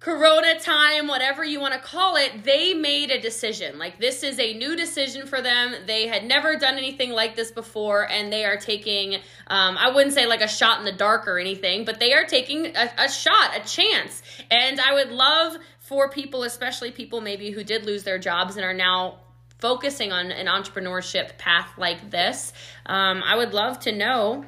[0.02, 3.78] Corona time, whatever you want to call it, they made a decision.
[3.78, 5.76] Like, this is a new decision for them.
[5.86, 9.14] They had never done anything like this before, and they are taking,
[9.46, 12.24] um, I wouldn't say like a shot in the dark or anything, but they are
[12.24, 14.22] taking a, a shot, a chance.
[14.50, 18.64] And I would love for people, especially people maybe who did lose their jobs and
[18.64, 19.18] are now
[19.58, 22.52] focusing on an entrepreneurship path like this,
[22.86, 24.44] um, I would love to know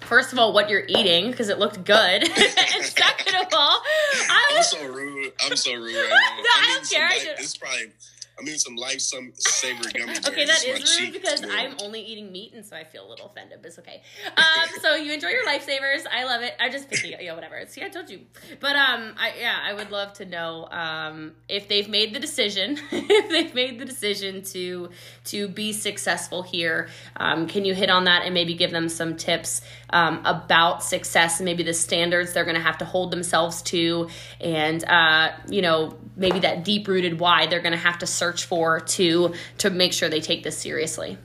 [0.00, 2.22] first of all what you're eating because it looked good.
[2.22, 3.82] And second of all?
[4.14, 5.32] I am so rude.
[5.42, 6.36] I'm so rude right now.
[6.42, 7.36] No, i, don't care.
[7.36, 7.92] This is probably
[8.40, 10.28] I mean, some life, some savory gummy bears.
[10.28, 13.26] okay, that is rude because I'm only eating meat, and so I feel a little
[13.26, 14.02] offended, but it's okay.
[14.36, 16.06] Um, so you enjoy your lifesavers.
[16.10, 16.54] I love it.
[16.58, 17.62] I just picky, you know, whatever.
[17.66, 18.20] See, I told you.
[18.60, 22.78] But um, I yeah, I would love to know um if they've made the decision,
[22.90, 24.90] if they've made the decision to
[25.26, 26.88] to be successful here.
[27.16, 29.60] Um, can you hit on that and maybe give them some tips
[29.90, 34.08] um, about success and maybe the standards they're going to have to hold themselves to,
[34.40, 38.29] and uh, you know, maybe that deep rooted why they're going to have to search
[38.30, 41.18] search for to to make sure they take this seriously?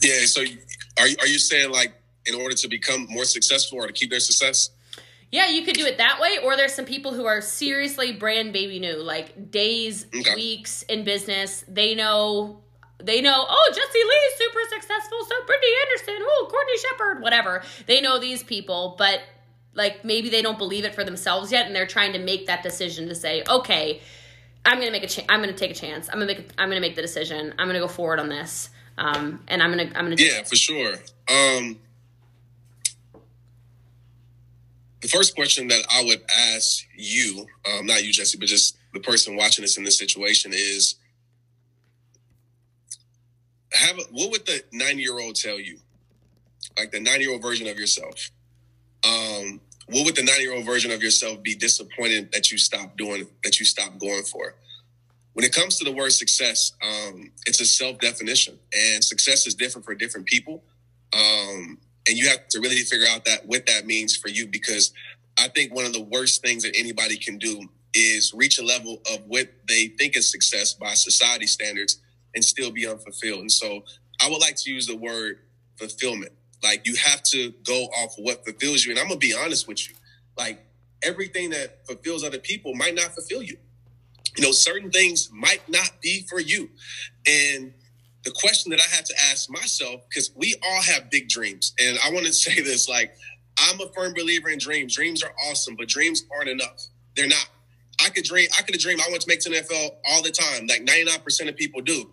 [0.00, 0.26] Yeah.
[0.26, 0.42] So
[0.98, 1.94] are are you saying like
[2.26, 4.70] in order to become more successful or to keep their success?
[5.30, 8.52] Yeah, you could do it that way, or there's some people who are seriously brand
[8.52, 10.34] baby new, like days, okay.
[10.34, 11.64] weeks in business.
[11.66, 12.60] They know
[13.02, 17.62] they know, oh, Jesse Lee's super successful, so Brittany Anderson, oh, Courtney Shepard, whatever.
[17.86, 19.20] They know these people, but
[19.74, 22.62] like maybe they don't believe it for themselves yet, and they're trying to make that
[22.62, 24.00] decision to say, okay,
[24.64, 25.26] I'm gonna make a chance.
[25.28, 26.08] I'm gonna take a chance.
[26.08, 26.38] I'm gonna make.
[26.38, 27.54] A- I'm gonna make the decision.
[27.58, 28.70] I'm gonna go forward on this.
[28.96, 29.90] Um, and I'm gonna.
[29.94, 30.16] I'm gonna.
[30.18, 30.48] yeah, it.
[30.48, 30.94] for sure.
[31.28, 31.78] Um,
[35.00, 36.22] the first question that I would
[36.54, 40.52] ask you, um, not you, Jesse, but just the person watching this in this situation
[40.54, 40.94] is,
[43.72, 45.78] have a, what would the nine year old tell you,
[46.78, 48.30] like the nine year old version of yourself?
[49.04, 52.96] Um, what would the nine year old version of yourself be disappointed that you stopped
[52.96, 54.54] doing, that you stopped going for?
[55.34, 59.54] When it comes to the word success, um, it's a self definition, and success is
[59.54, 60.62] different for different people.
[61.12, 61.78] Um,
[62.08, 64.92] and you have to really figure out that what that means for you, because
[65.38, 69.00] I think one of the worst things that anybody can do is reach a level
[69.12, 72.00] of what they think is success by society standards
[72.34, 73.40] and still be unfulfilled.
[73.40, 73.84] And so
[74.20, 75.38] I would like to use the word
[75.76, 76.32] fulfillment.
[76.64, 78.90] Like you have to go off of what fulfills you.
[78.90, 79.94] And I'm gonna be honest with you.
[80.36, 80.64] Like
[81.02, 83.58] everything that fulfills other people might not fulfill you.
[84.36, 86.70] You know, certain things might not be for you.
[87.26, 87.72] And
[88.24, 91.74] the question that I have to ask myself, because we all have big dreams.
[91.78, 93.14] And I want to say this like,
[93.58, 94.96] I'm a firm believer in dreams.
[94.96, 96.86] Dreams are awesome, but dreams aren't enough.
[97.14, 97.46] They're not.
[98.04, 100.32] I could dream, I could dream I want to make to the NFL all the
[100.32, 100.66] time.
[100.66, 102.10] Like 99% of people do.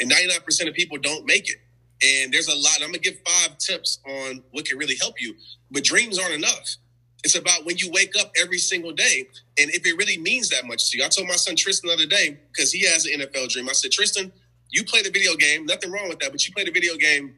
[0.00, 1.58] And 99% of people don't make it.
[2.02, 2.78] And there's a lot.
[2.80, 5.34] I'm gonna give five tips on what can really help you.
[5.70, 6.76] But dreams aren't enough.
[7.22, 9.28] It's about when you wake up every single day,
[9.58, 11.04] and if it really means that much to you.
[11.04, 13.68] I told my son Tristan the other day because he has an NFL dream.
[13.68, 14.32] I said, Tristan,
[14.70, 15.66] you play the video game.
[15.66, 17.34] Nothing wrong with that, but you play the video game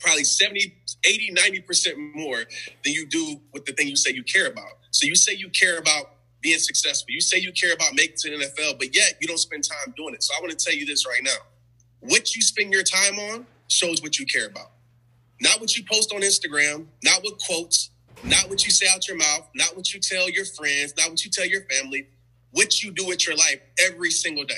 [0.00, 0.74] probably 70,
[1.04, 2.38] 80, 90% more
[2.84, 4.70] than you do with the thing you say you care about.
[4.90, 7.10] So you say you care about being successful.
[7.10, 9.94] You say you care about making to the NFL, but yet you don't spend time
[9.96, 10.22] doing it.
[10.22, 11.36] So I want to tell you this right now.
[12.00, 14.72] What you spend your time on shows what you care about.
[15.40, 17.90] Not what you post on Instagram, not what quotes,
[18.24, 21.24] not what you say out your mouth, not what you tell your friends, not what
[21.24, 22.08] you tell your family,
[22.52, 24.54] what you do with your life every single day.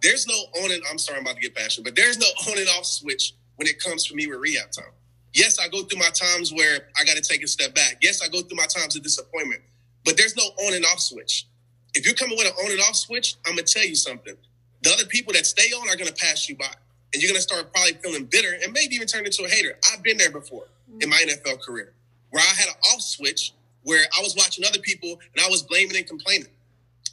[0.00, 2.58] There's no on and I'm sorry, I'm about to get passionate, but there's no on
[2.58, 4.92] and off switch when it comes for me with rehab time.
[5.34, 7.98] Yes, I go through my times where I got to take a step back.
[8.00, 9.60] Yes, I go through my times of disappointment,
[10.04, 11.46] but there's no on and off switch.
[11.94, 14.34] If you're coming with an on and off switch, I'm gonna tell you something.
[14.82, 16.72] The other people that stay on are gonna pass you by
[17.12, 19.78] and you're to start probably feeling bitter and maybe even turn into a hater.
[19.92, 20.64] I've been there before
[21.00, 21.48] in my mm-hmm.
[21.48, 21.94] NFL career
[22.30, 25.62] where I had an off switch where I was watching other people and I was
[25.62, 26.48] blaming and complaining.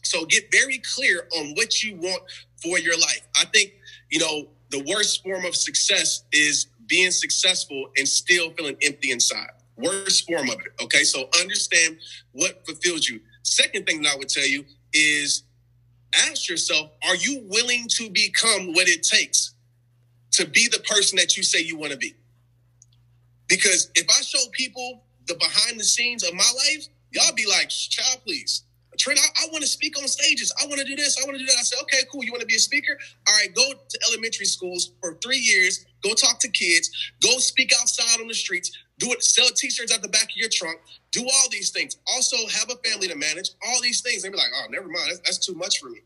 [0.03, 2.21] So get very clear on what you want
[2.61, 3.21] for your life.
[3.37, 3.73] I think,
[4.09, 9.49] you know, the worst form of success is being successful and still feeling empty inside.
[9.77, 10.83] Worst form of it.
[10.83, 11.03] Okay.
[11.03, 11.97] So understand
[12.33, 13.19] what fulfills you.
[13.43, 15.43] Second thing that I would tell you is
[16.13, 19.54] ask yourself, are you willing to become what it takes
[20.35, 22.13] to be the person that you say you want to be.
[23.47, 27.69] Because if I show people the behind the scenes of my life, y'all be like,
[27.69, 28.63] child, please.
[28.97, 30.53] Trent, I, I want to speak on stages.
[30.61, 31.17] I want to do this.
[31.21, 31.57] I want to do that.
[31.57, 32.23] I said, okay, cool.
[32.23, 32.97] You want to be a speaker?
[33.27, 35.85] All right, go to elementary schools for three years.
[36.03, 36.89] Go talk to kids.
[37.21, 38.77] Go speak outside on the streets.
[38.99, 39.23] Do it.
[39.23, 40.79] Sell t-shirts at the back of your trunk.
[41.11, 41.97] Do all these things.
[42.07, 43.51] Also, have a family to manage.
[43.67, 44.23] All these things.
[44.23, 45.07] They be like, oh, never mind.
[45.09, 45.99] That's, that's too much for me.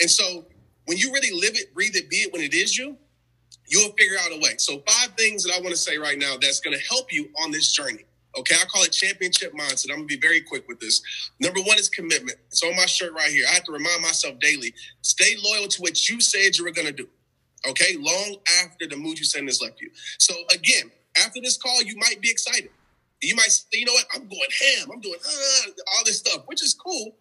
[0.00, 0.46] And so,
[0.86, 2.96] when you really live it, breathe it, be it when it is you,
[3.66, 4.54] you'll figure out a way.
[4.58, 7.28] So, five things that I want to say right now that's going to help you
[7.42, 8.04] on this journey.
[8.38, 9.90] Okay, I call it championship mindset.
[9.90, 11.02] I'm gonna be very quick with this.
[11.38, 12.38] Number one is commitment.
[12.48, 13.44] It's on my shirt right here.
[13.48, 16.92] I have to remind myself daily: stay loyal to what you said you were gonna
[16.92, 17.08] do.
[17.68, 19.90] Okay, long after the mood you sent has left you.
[20.18, 20.90] So again,
[21.22, 22.70] after this call, you might be excited.
[23.20, 24.06] You might say, you know what?
[24.14, 24.88] I'm going ham.
[24.92, 27.14] I'm doing uh, all this stuff, which is cool.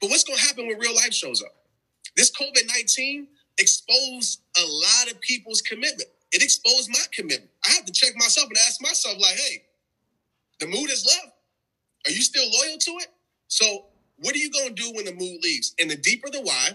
[0.00, 1.54] But what's gonna happen when real life shows up?
[2.16, 6.08] This COVID 19 exposed a lot of people's commitment.
[6.32, 7.50] It exposed my commitment.
[7.68, 9.62] I have to check myself and ask myself, like, hey,
[10.60, 11.34] the mood is left.
[12.06, 13.08] Are you still loyal to it?
[13.48, 13.86] So,
[14.18, 15.74] what are you going to do when the mood leaves?
[15.80, 16.70] And the deeper the why,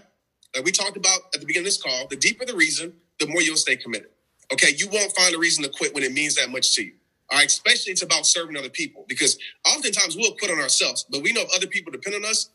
[0.54, 3.26] like we talked about at the beginning of this call, the deeper the reason, the
[3.26, 4.08] more you'll stay committed.
[4.52, 6.92] Okay, you won't find a reason to quit when it means that much to you.
[7.30, 11.22] All right, especially it's about serving other people because oftentimes we'll quit on ourselves, but
[11.22, 12.50] we know if other people depend on us,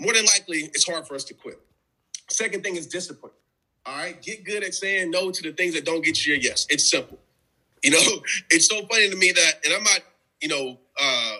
[0.00, 1.58] more than likely it's hard for us to quit.
[2.30, 3.32] Second thing is discipline.
[3.86, 6.38] All right, get good at saying no to the things that don't get you a
[6.38, 6.66] yes.
[6.70, 7.18] It's simple.
[7.82, 10.00] You know, it's so funny to me that, and I'm not,
[10.40, 11.36] you know, uh,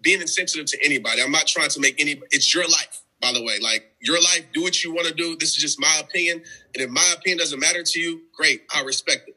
[0.00, 1.20] being insensitive to anybody.
[1.20, 2.20] I'm not trying to make any.
[2.30, 3.58] It's your life, by the way.
[3.60, 5.36] Like your life, do what you want to do.
[5.36, 6.42] This is just my opinion,
[6.74, 9.36] and if my opinion doesn't matter to you, great, I respect it.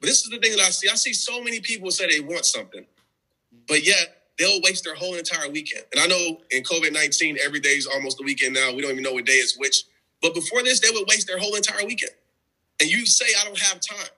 [0.00, 0.88] But this is the thing that I see.
[0.88, 2.86] I see so many people say they want something,
[3.68, 5.84] but yet they'll waste their whole entire weekend.
[5.92, 8.72] And I know in COVID 19, every day is almost the weekend now.
[8.74, 9.84] We don't even know what day is which.
[10.22, 12.12] But before this, they would waste their whole entire weekend.
[12.80, 14.10] And you say, I don't have time.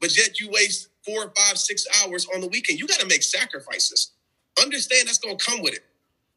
[0.00, 2.78] But yet you waste four, five, six hours on the weekend.
[2.78, 4.12] You got to make sacrifices.
[4.60, 5.84] Understand that's going to come with it.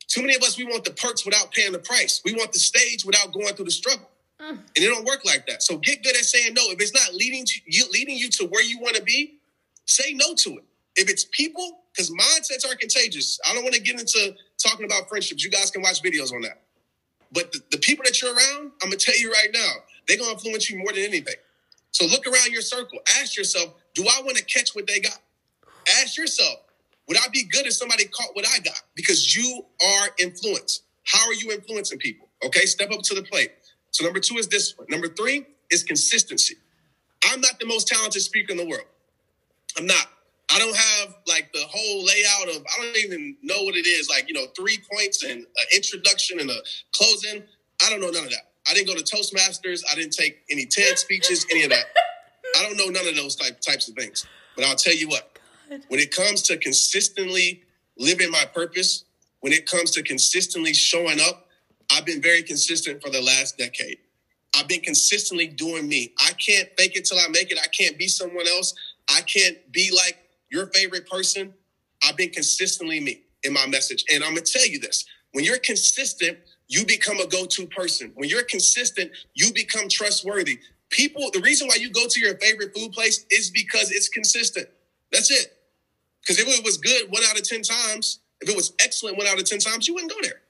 [0.07, 2.21] Too many of us, we want the perks without paying the price.
[2.23, 4.09] We want the stage without going through the struggle.
[4.39, 4.49] Mm.
[4.49, 5.63] And it don't work like that.
[5.63, 6.63] So get good at saying no.
[6.71, 9.39] If it's not leading to you, leading you to where you want to be,
[9.85, 10.63] say no to it.
[10.95, 13.39] If it's people, because mindsets are contagious.
[13.49, 15.43] I don't want to get into talking about friendships.
[15.43, 16.61] You guys can watch videos on that.
[17.33, 19.71] But the, the people that you're around, I'm gonna tell you right now,
[20.07, 21.35] they're gonna influence you more than anything.
[21.91, 22.99] So look around your circle.
[23.21, 25.19] Ask yourself, do I want to catch what they got?
[26.01, 26.59] Ask yourself,
[27.07, 28.81] would I be good if somebody caught what I got?
[28.95, 30.83] Because you are influenced.
[31.05, 32.29] How are you influencing people?
[32.45, 33.51] Okay, step up to the plate.
[33.91, 34.87] So number two is discipline.
[34.89, 36.55] Number three is consistency.
[37.25, 38.85] I'm not the most talented speaker in the world.
[39.77, 40.07] I'm not.
[40.51, 44.09] I don't have like the whole layout of, I don't even know what it is,
[44.09, 46.57] like, you know, three points and an introduction and a
[46.93, 47.43] closing.
[47.85, 48.51] I don't know none of that.
[48.69, 49.83] I didn't go to Toastmasters.
[49.91, 51.85] I didn't take any TED speeches, any of that.
[52.57, 54.25] I don't know none of those type, types of things.
[54.55, 55.39] But I'll tell you what,
[55.87, 57.63] when it comes to consistently
[57.97, 59.05] living my purpose,
[59.41, 61.47] when it comes to consistently showing up,
[61.91, 63.97] I've been very consistent for the last decade.
[64.55, 66.13] I've been consistently doing me.
[66.19, 67.57] I can't fake it till I make it.
[67.61, 68.73] I can't be someone else.
[69.09, 70.22] I can't be like
[70.53, 71.53] your favorite person,
[72.07, 74.05] I've been consistently me in my message.
[74.13, 76.37] And I'm going to tell you this when you're consistent,
[76.67, 78.11] you become a go to person.
[78.15, 80.59] When you're consistent, you become trustworthy.
[80.89, 84.67] People, the reason why you go to your favorite food place is because it's consistent.
[85.11, 85.57] That's it.
[86.21, 89.27] Because if it was good one out of 10 times, if it was excellent one
[89.27, 90.41] out of 10 times, you wouldn't go there.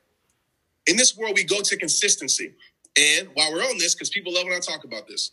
[0.88, 2.54] In this world, we go to consistency.
[2.98, 5.32] And while we're on this, because people love when I talk about this,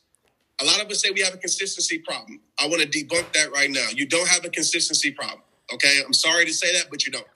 [0.61, 2.41] a lot of us say we have a consistency problem.
[2.61, 3.87] I want to debunk that right now.
[3.95, 5.41] You don't have a consistency problem.
[5.73, 6.01] Okay.
[6.05, 7.27] I'm sorry to say that, but you don't.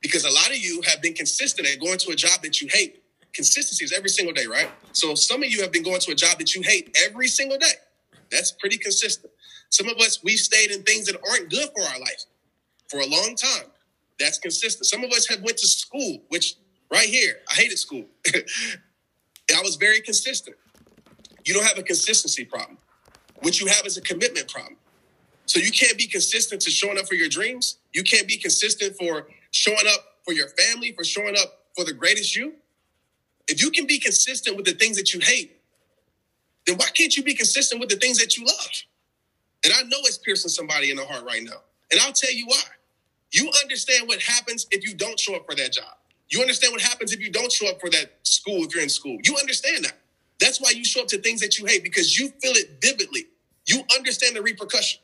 [0.00, 2.68] Because a lot of you have been consistent at going to a job that you
[2.72, 3.02] hate.
[3.32, 4.68] Consistency is every single day, right?
[4.92, 7.58] So some of you have been going to a job that you hate every single
[7.58, 7.74] day.
[8.30, 9.32] That's pretty consistent.
[9.68, 12.24] Some of us, we've stayed in things that aren't good for our life
[12.88, 13.70] for a long time.
[14.18, 14.86] That's consistent.
[14.86, 16.56] Some of us have went to school, which
[16.90, 18.04] right here, I hated school.
[18.34, 20.56] I was very consistent.
[21.44, 22.78] You don't have a consistency problem.
[23.40, 24.76] What you have is a commitment problem.
[25.46, 27.78] So you can't be consistent to showing up for your dreams.
[27.92, 31.92] You can't be consistent for showing up for your family, for showing up for the
[31.92, 32.54] greatest you.
[33.48, 35.60] If you can be consistent with the things that you hate,
[36.66, 38.70] then why can't you be consistent with the things that you love?
[39.64, 41.62] And I know it's piercing somebody in the heart right now.
[41.90, 42.62] And I'll tell you why.
[43.32, 45.94] You understand what happens if you don't show up for that job.
[46.30, 48.88] You understand what happens if you don't show up for that school if you're in
[48.90, 49.18] school.
[49.24, 49.99] You understand that.
[50.40, 53.26] That's why you show up to things that you hate because you feel it vividly.
[53.66, 55.00] You understand the repercussion.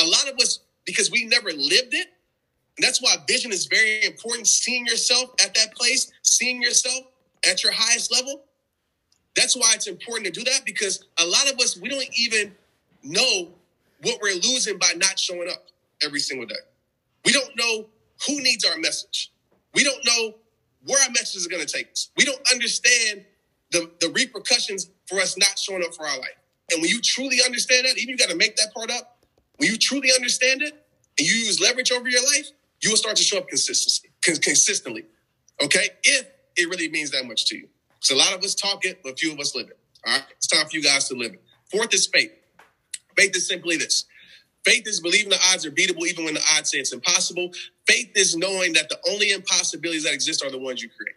[0.00, 2.08] A lot of us, because we never lived it,
[2.78, 4.46] and that's why vision is very important.
[4.46, 7.04] Seeing yourself at that place, seeing yourself
[7.48, 8.42] at your highest level.
[9.36, 12.54] That's why it's important to do that because a lot of us, we don't even
[13.02, 13.50] know
[14.02, 15.66] what we're losing by not showing up
[16.02, 16.54] every single day.
[17.24, 17.86] We don't know
[18.26, 19.32] who needs our message.
[19.74, 20.34] We don't know
[20.84, 22.10] where our message is going to take us.
[22.16, 23.24] We don't understand
[23.72, 26.36] the, the repercussions for us not showing up for our life.
[26.72, 29.18] And when you truly understand that, even you got to make that part up.
[29.56, 30.72] When you truly understand it
[31.18, 32.48] and you use leverage over your life,
[32.80, 35.04] you will start to show up consistency, consistently.
[35.62, 37.68] Okay, if it really means that much to you.
[37.94, 39.78] Because a lot of us talk it, but few of us live it.
[40.06, 41.42] All right, it's time for you guys to live it.
[41.70, 42.32] Fourth is faith.
[43.16, 44.04] Faith is simply this.
[44.64, 47.50] Faith is believing the odds are beatable even when the odds say it's impossible.
[47.86, 51.16] Faith is knowing that the only impossibilities that exist are the ones you create.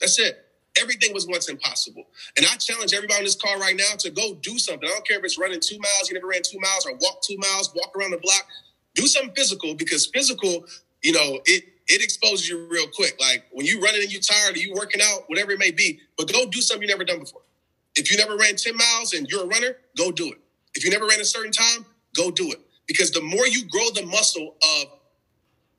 [0.00, 0.45] That's it.
[0.80, 2.04] Everything was once impossible.
[2.36, 4.88] And I challenge everybody in this car right now to go do something.
[4.88, 7.22] I don't care if it's running two miles, you never ran two miles, or walk
[7.22, 8.46] two miles, walk around the block.
[8.94, 10.64] Do something physical because physical,
[11.02, 13.16] you know, it it exposes you real quick.
[13.20, 16.00] Like when you running and you tired, or you working out, whatever it may be,
[16.18, 17.42] but go do something you never done before.
[17.94, 20.38] If you never ran 10 miles and you're a runner, go do it.
[20.74, 22.60] If you never ran a certain time, go do it.
[22.86, 24.86] Because the more you grow the muscle of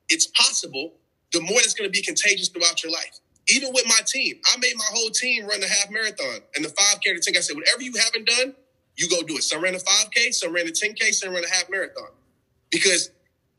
[0.09, 0.93] it's possible,
[1.31, 3.19] the more it's going to be contagious throughout your life.
[3.49, 6.69] Even with my team, I made my whole team run the half marathon and the
[6.69, 7.37] 5K to 10K.
[7.37, 8.55] I said, whatever you haven't done,
[8.97, 9.43] you go do it.
[9.43, 12.09] Some ran a 5K, some ran a 10K, some ran a half marathon.
[12.71, 13.11] Because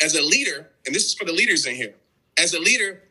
[0.03, 1.95] as a leader, and this is for the leaders in here,
[2.39, 3.03] as a leader,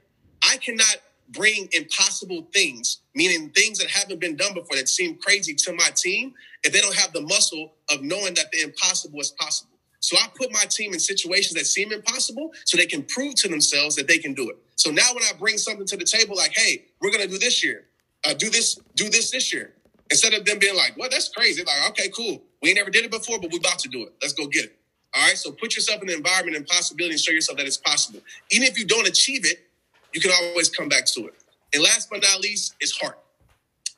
[0.43, 0.97] I cannot
[1.29, 5.89] bring impossible things, meaning things that haven't been done before that seem crazy to my
[5.95, 9.76] team, if they don't have the muscle of knowing that the impossible is possible.
[10.07, 13.49] So I put my team in situations that seem impossible so they can prove to
[13.49, 14.55] themselves that they can do it.
[14.77, 17.61] So now when I bring something to the table like, hey, we're gonna do this
[17.61, 17.87] year,
[18.25, 19.73] uh, do this, do this this year,
[20.09, 21.61] instead of them being like, well, that's crazy.
[21.61, 22.41] Like, okay, cool.
[22.61, 24.13] We ain't never did it before, but we're about to do it.
[24.21, 24.77] Let's go get it.
[25.13, 25.35] All right.
[25.35, 28.21] So put yourself in the environment and possibility and show yourself that it's possible.
[28.51, 29.67] Even if you don't achieve it,
[30.13, 31.33] you can always come back to it.
[31.73, 33.19] And last but not least is heart.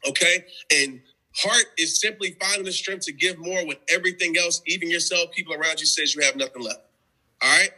[0.08, 0.46] Okay.
[0.76, 1.02] And
[1.42, 5.54] heart is simply finding the strength to give more when everything else, even yourself, people
[5.54, 6.82] around you says you have nothing left.
[7.42, 7.72] All right.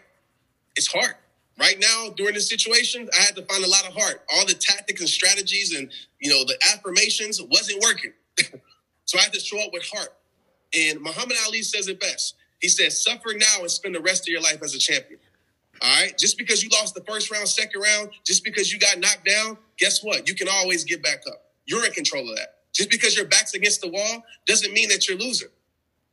[0.76, 1.16] It's hard.
[1.60, 4.24] Right now, during this situation, I had to find a lot of heart.
[4.34, 8.14] All the tactics and strategies and you know the affirmations wasn't working.
[9.06, 10.10] so I had to show up with heart.
[10.74, 12.36] And Muhammad Ali says it best.
[12.62, 15.20] He says, suffer now and spend the rest of your life as a champion.
[15.82, 16.18] All right.
[16.18, 19.58] Just because you lost the first round, second round, just because you got knocked down,
[19.78, 20.28] guess what?
[20.28, 21.44] You can always get back up.
[21.66, 22.61] You're in control of that.
[22.74, 25.48] Just because your back's against the wall doesn't mean that you're a loser.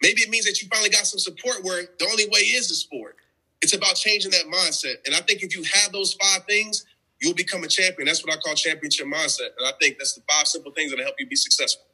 [0.02, 2.74] Maybe it means that you finally got some support where the only way is the
[2.74, 3.16] sport.
[3.62, 4.94] It's about changing that mindset.
[5.06, 6.84] And I think if you have those five things,
[7.20, 8.06] you'll become a champion.
[8.06, 9.50] That's what I call championship mindset.
[9.58, 11.84] And I think that's the five simple things that'll help you be successful.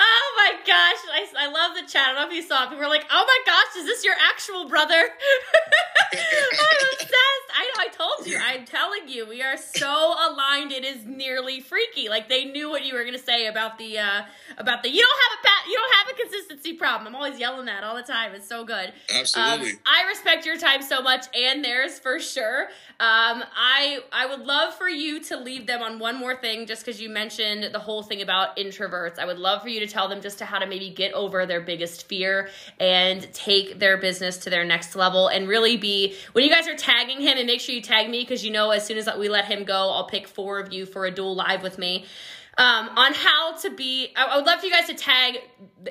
[0.00, 2.08] Oh my gosh, I, I love the chat.
[2.08, 2.68] I don't know if you saw it.
[2.70, 4.94] People were like, oh my gosh, is this your actual brother?
[6.12, 7.48] I'm obsessed.
[7.54, 10.72] I, I told you, I'm telling you, we are so aligned.
[10.72, 12.08] It is nearly freaky.
[12.08, 14.22] Like they knew what you were gonna say about the uh
[14.56, 17.08] about the you don't have a pat you don't have a consistency problem.
[17.08, 18.34] I'm always yelling that all the time.
[18.34, 18.92] It's so good.
[19.14, 19.70] Absolutely.
[19.72, 22.64] Um, I respect your time so much and theirs for sure.
[23.00, 26.84] Um, I I would love for you to leave them on one more thing, just
[26.84, 29.18] because you mentioned the whole thing about introverts.
[29.18, 31.46] I would love for you to tell them just to how to maybe get over
[31.46, 36.44] their biggest fear and take their business to their next level and really be when
[36.44, 38.84] you guys are tagging him and make sure you tag me because you know as
[38.84, 41.62] soon as we let him go, I'll pick four of you for a dual live
[41.62, 42.06] with me
[42.58, 44.12] um, on how to be.
[44.16, 45.38] I, I, would love for you guys to tag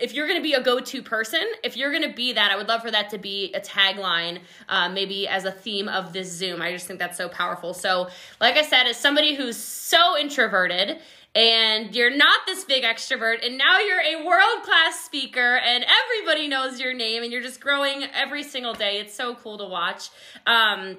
[0.01, 1.41] if you're going to be a go-to person.
[1.63, 4.39] If you're going to be that, I would love for that to be a tagline,
[4.67, 6.61] uh, maybe as a theme of this Zoom.
[6.61, 7.73] I just think that's so powerful.
[7.73, 8.09] So,
[8.41, 10.99] like I said, as somebody who's so introverted
[11.35, 16.79] and you're not this big extrovert and now you're a world-class speaker and everybody knows
[16.79, 20.09] your name and you're just growing every single day it's so cool to watch
[20.45, 20.97] um,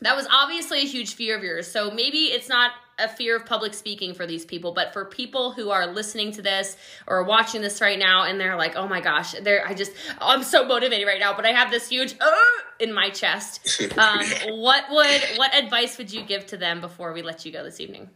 [0.00, 3.46] that was obviously a huge fear of yours so maybe it's not a fear of
[3.46, 7.62] public speaking for these people, but for people who are listening to this or watching
[7.62, 11.06] this right now and they're like, "Oh my gosh, they're I just I'm so motivated
[11.06, 12.30] right now, but I have this huge uh,
[12.78, 13.60] in my chest."
[14.00, 14.24] Um.
[14.58, 17.80] What would what advice would you give to them before we let you go this
[17.80, 18.08] evening?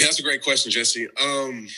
[0.00, 1.06] That's a great question, Jesse.
[1.22, 1.68] Um,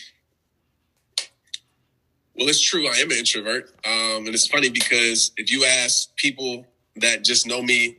[2.36, 2.86] well, it's true.
[2.88, 7.46] I am an introvert, um, and it's funny because if you ask people that just
[7.46, 7.96] know me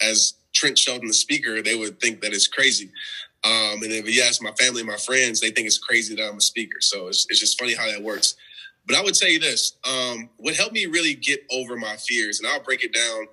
[0.00, 2.90] as Trent Shelton, the speaker, they would think that it's crazy.
[3.44, 6.36] Um, and if you ask my family, my friends, they think it's crazy that I'm
[6.36, 6.80] a speaker.
[6.80, 8.36] So it's, it's just funny how that works.
[8.86, 12.40] But I would tell you this: um, what helped me really get over my fears,
[12.40, 13.26] and I'll break it down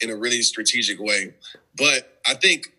[0.00, 1.34] in a really strategic way.
[1.76, 2.73] But I think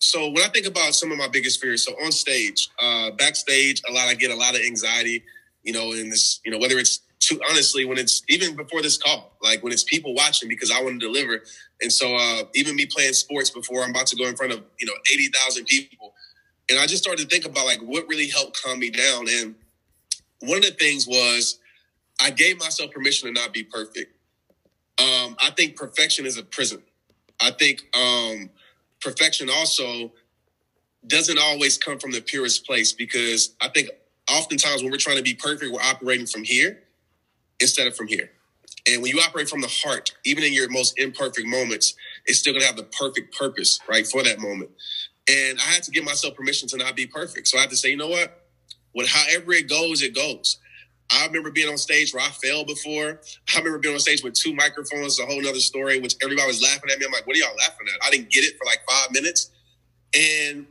[0.00, 0.28] so.
[0.30, 3.92] When I think about some of my biggest fears, so on stage, uh, backstage, a
[3.92, 5.22] lot I get a lot of anxiety.
[5.62, 8.96] You know, in this, you know, whether it's to honestly when it's even before this
[8.96, 11.42] call, like when it's people watching because I want to deliver.
[11.82, 14.62] And so uh, even me playing sports before I'm about to go in front of
[14.78, 16.14] you know eighty thousand people,
[16.68, 19.26] and I just started to think about like what really helped calm me down.
[19.28, 19.54] And
[20.40, 21.58] one of the things was
[22.20, 24.16] I gave myself permission to not be perfect.
[24.98, 26.82] Um, I think perfection is a prison.
[27.40, 28.50] I think um,
[29.00, 30.12] perfection also
[31.06, 33.88] doesn't always come from the purest place because I think
[34.30, 36.80] oftentimes when we're trying to be perfect, we're operating from here
[37.60, 38.30] instead of from here.
[38.86, 41.94] And when you operate from the heart, even in your most imperfect moments,
[42.26, 44.70] it's still gonna have the perfect purpose, right, for that moment.
[45.28, 47.48] And I had to give myself permission to not be perfect.
[47.48, 48.46] So I had to say, you know what?
[48.92, 50.58] What however it goes, it goes.
[51.12, 53.20] I remember being on stage where I failed before.
[53.54, 56.62] I remember being on stage with two microphones, a whole nother story, which everybody was
[56.62, 57.06] laughing at me.
[57.06, 58.06] I'm like, what are y'all laughing at?
[58.06, 59.50] I didn't get it for like five minutes.
[60.14, 60.66] And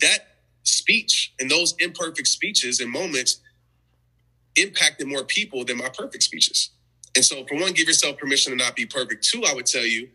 [0.00, 0.20] that
[0.64, 3.40] speech and those imperfect speeches and moments
[4.56, 6.70] impacted more people than my perfect speeches.
[7.16, 9.24] And so, for one, give yourself permission to not be perfect.
[9.24, 10.08] Two, I would tell you,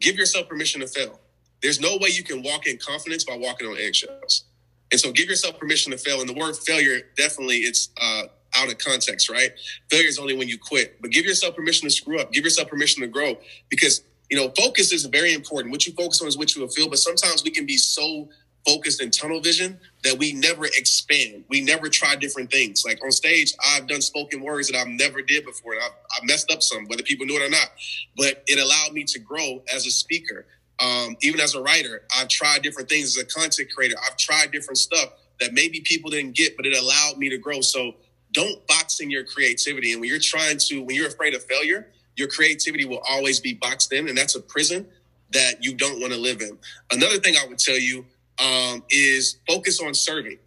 [0.00, 1.20] give yourself permission to fail.
[1.62, 4.44] There's no way you can walk in confidence by walking on eggshells.
[4.90, 6.20] And so give yourself permission to fail.
[6.20, 8.24] And the word failure, definitely, it's uh,
[8.56, 9.50] out of context, right?
[9.90, 11.00] Failure is only when you quit.
[11.00, 12.32] But give yourself permission to screw up.
[12.32, 13.38] Give yourself permission to grow
[13.68, 15.72] because, you know, focus is very important.
[15.72, 16.88] What you focus on is what you will feel.
[16.88, 18.28] But sometimes we can be so
[18.66, 21.44] focused in tunnel vision that we never expand.
[21.48, 22.84] We never try different things.
[22.86, 25.72] Like on stage, I've done spoken words that I've never did before.
[25.74, 27.70] And I've, I've messed up some, whether people knew it or not.
[28.16, 30.46] But it allowed me to grow as a speaker.
[30.78, 33.96] Um, even as a writer, I've tried different things as a content creator.
[34.08, 37.60] I've tried different stuff that maybe people didn't get, but it allowed me to grow.
[37.60, 37.94] So
[38.32, 39.92] don't box in your creativity.
[39.92, 43.54] And when you're trying to, when you're afraid of failure, your creativity will always be
[43.54, 44.86] boxed in, and that's a prison
[45.30, 46.58] that you don't want to live in.
[46.90, 48.04] Another thing I would tell you
[48.38, 50.38] um, is focus on serving.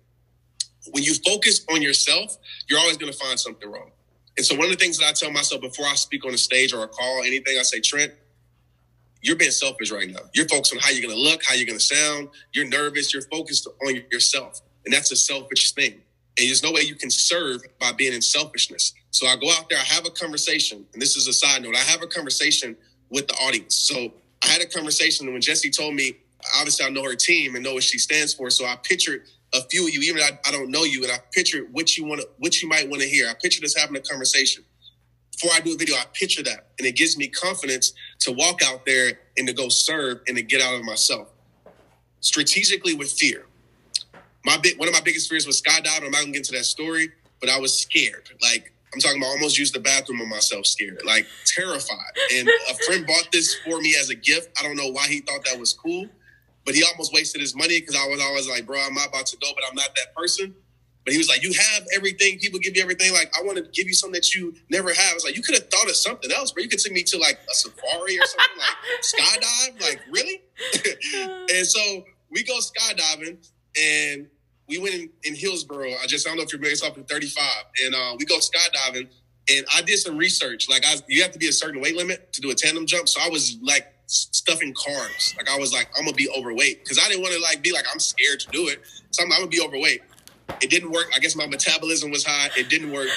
[0.91, 3.91] When you focus on yourself, you're always going to find something wrong.
[4.38, 6.38] And so, one of the things that I tell myself before I speak on a
[6.38, 8.13] stage or a call, anything, I say, Trent,
[9.21, 10.19] you're being selfish right now.
[10.33, 12.29] You're focused on how you're going to look, how you're going to sound.
[12.53, 13.11] You're nervous.
[13.13, 14.61] You're focused on yourself.
[14.86, 16.01] And that's a selfish thing.
[16.38, 18.93] And there's no way you can serve by being in selfishness.
[19.11, 21.75] So I go out there, I have a conversation, and this is a side note.
[21.75, 22.75] I have a conversation
[23.09, 23.75] with the audience.
[23.75, 24.11] So
[24.43, 26.17] I had a conversation and when Jesse told me,
[26.57, 28.49] obviously I know her team and know what she stands for.
[28.49, 29.23] So I pictured
[29.53, 32.05] a few of you, even I, I don't know you, and I pictured what you
[32.05, 33.29] want to, what you might want to hear.
[33.29, 34.63] I pictured us having a conversation.
[35.31, 38.61] Before I do a video, I picture that, and it gives me confidence to walk
[38.63, 41.29] out there and to go serve and to get out of myself.
[42.19, 43.45] Strategically with fear
[44.46, 46.06] my big one of my biggest fears was skydiving.
[46.06, 47.10] I'm not gonna get into that story,
[47.41, 48.30] but I was scared.
[48.41, 51.98] Like I'm talking about almost used the bathroom on myself, scared, like terrified.
[52.34, 54.50] And a friend bought this for me as a gift.
[54.58, 56.08] I don't know why he thought that was cool,
[56.64, 59.26] but he almost wasted his money because I was always like, bro, I'm not about
[59.28, 60.56] to go, but I'm not that person.
[61.04, 62.39] But he was like, you have everything.
[62.39, 63.14] People give you everything.
[63.14, 65.12] Like, I want to give you something that you never have.
[65.12, 67.04] I was like, you could have thought of something else, but you could take me
[67.04, 69.82] to like a safari or something, like skydive.
[69.82, 70.41] Like, really?
[71.56, 73.38] and so we go skydiving,
[73.78, 74.28] and
[74.68, 75.91] we went in, in Hillsboro.
[76.01, 77.43] I just I don't know if you're based off of 35,
[77.86, 79.07] and uh, we go skydiving.
[79.47, 80.70] And I did some research.
[80.70, 83.07] Like I, you have to be a certain weight limit to do a tandem jump.
[83.07, 85.38] So I was like stuffing carbs.
[85.38, 87.72] Like I was like, I'm gonna be overweight because I didn't want to like be
[87.72, 88.82] like I'm scared to do it.
[89.11, 90.01] So I'm, I'm gonna be overweight.
[90.61, 91.07] It didn't work.
[91.16, 92.49] I guess my metabolism was high.
[92.57, 93.09] It didn't work.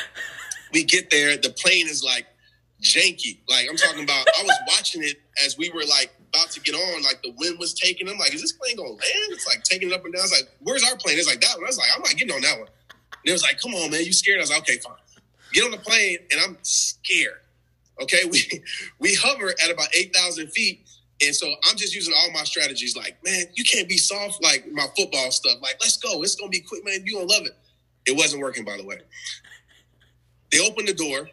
[0.73, 1.37] We get there.
[1.37, 2.27] The plane is like
[2.83, 3.39] janky.
[3.49, 4.27] Like I'm talking about.
[4.39, 7.59] I was watching it as we were like about to get on, like the wind
[7.59, 8.19] was taking them.
[8.19, 9.01] Like, is this plane gonna land?
[9.31, 10.25] It's like taking it up and down.
[10.31, 11.19] Like, where's our plane?
[11.19, 11.65] It's like that one.
[11.65, 12.69] I was like, I'm not getting on that one.
[12.69, 14.39] And it was like, come on, man, you scared?
[14.39, 14.95] I was like, okay, fine.
[15.53, 17.41] Get on the plane, and I'm scared.
[18.01, 18.43] Okay, we
[18.99, 20.89] we hover at about eight thousand feet,
[21.23, 22.97] and so I'm just using all my strategies.
[22.97, 25.59] Like, man, you can't be soft like my football stuff.
[25.63, 26.23] Like, let's go.
[26.23, 27.03] It's gonna be quick, man.
[27.05, 27.57] You gonna love it.
[28.07, 28.99] It wasn't working, by the way.
[30.51, 31.29] They opened the door,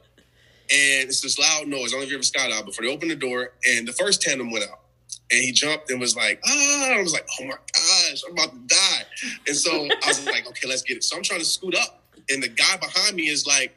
[0.72, 1.90] and it's this loud noise.
[1.94, 2.86] I don't know if you ever before.
[2.86, 4.80] They opened the door, and the first tandem went out
[5.32, 8.52] and he jumped and was like, ah, I was like, oh my gosh, I'm about
[8.52, 9.04] to die.
[9.48, 11.04] And so I was like, okay, let's get it.
[11.04, 13.76] So I'm trying to scoot up, and the guy behind me is like,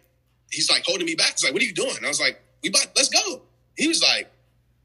[0.50, 1.32] he's like holding me back.
[1.32, 1.96] He's like, what are you doing?
[1.96, 3.42] And I was like, we about, let's go.
[3.76, 4.30] He was like,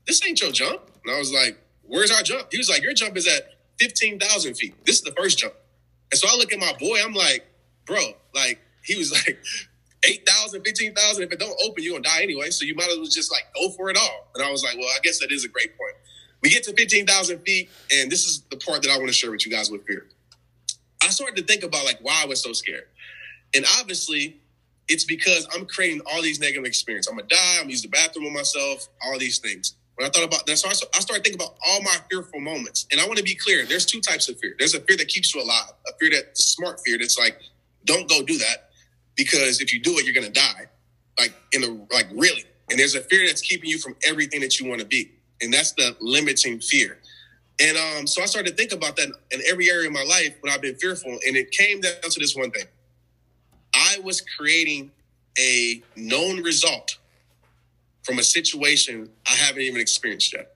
[0.08, 0.82] this ain't your jump.
[1.04, 2.48] And I was like, where's our jump?
[2.52, 4.74] He was like, your jump is at 15,000 feet.
[4.86, 5.54] This is the first jump.
[6.12, 7.46] And so I look at my boy, I'm like,
[7.86, 8.00] bro,
[8.34, 9.40] like, he was like,
[10.04, 11.24] 8,000, 15,000.
[11.24, 12.50] If it don't open, you're going to die anyway.
[12.50, 14.28] So you might as well just like go for it all.
[14.36, 15.96] And I was like, well, I guess that is a great point.
[16.42, 19.32] We get to 15,000 feet, and this is the part that I want to share
[19.32, 20.08] with you guys with fear.
[21.02, 22.86] I started to think about like why I was so scared.
[23.56, 24.42] And obviously,
[24.90, 27.10] it's because I'm creating all these negative experiences.
[27.10, 29.76] I'm gonna die, I'm gonna use the bathroom on myself, all these things.
[29.96, 32.88] When I thought about that, so I started thinking about all my fearful moments.
[32.92, 34.56] And I want to be clear: there's two types of fear.
[34.60, 37.40] There's a fear that keeps you alive, a fear that's smart fear that's like,
[37.86, 38.73] don't go do that
[39.16, 40.68] because if you do it, you're gonna die.
[41.20, 42.46] Like in the like really.
[42.70, 45.12] And there's a fear that's keeping you from everything that you want to be
[45.44, 46.98] and that's the limiting fear.
[47.60, 50.36] And um, so I started to think about that in every area of my life
[50.40, 52.66] when I've been fearful, and it came down to this one thing:
[53.76, 54.92] I was creating
[55.38, 56.98] a known result
[58.04, 60.56] from a situation I haven't even experienced yet.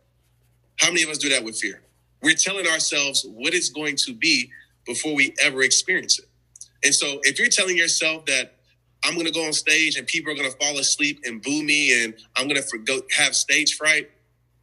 [0.78, 1.82] How many of us do that with fear?
[2.22, 4.49] We're telling ourselves what it's going to be
[4.86, 6.26] before we ever experience it.
[6.88, 8.54] And so if you're telling yourself that
[9.04, 11.62] I'm going to go on stage and people are going to fall asleep and boo
[11.62, 14.10] me and I'm going to have stage fright,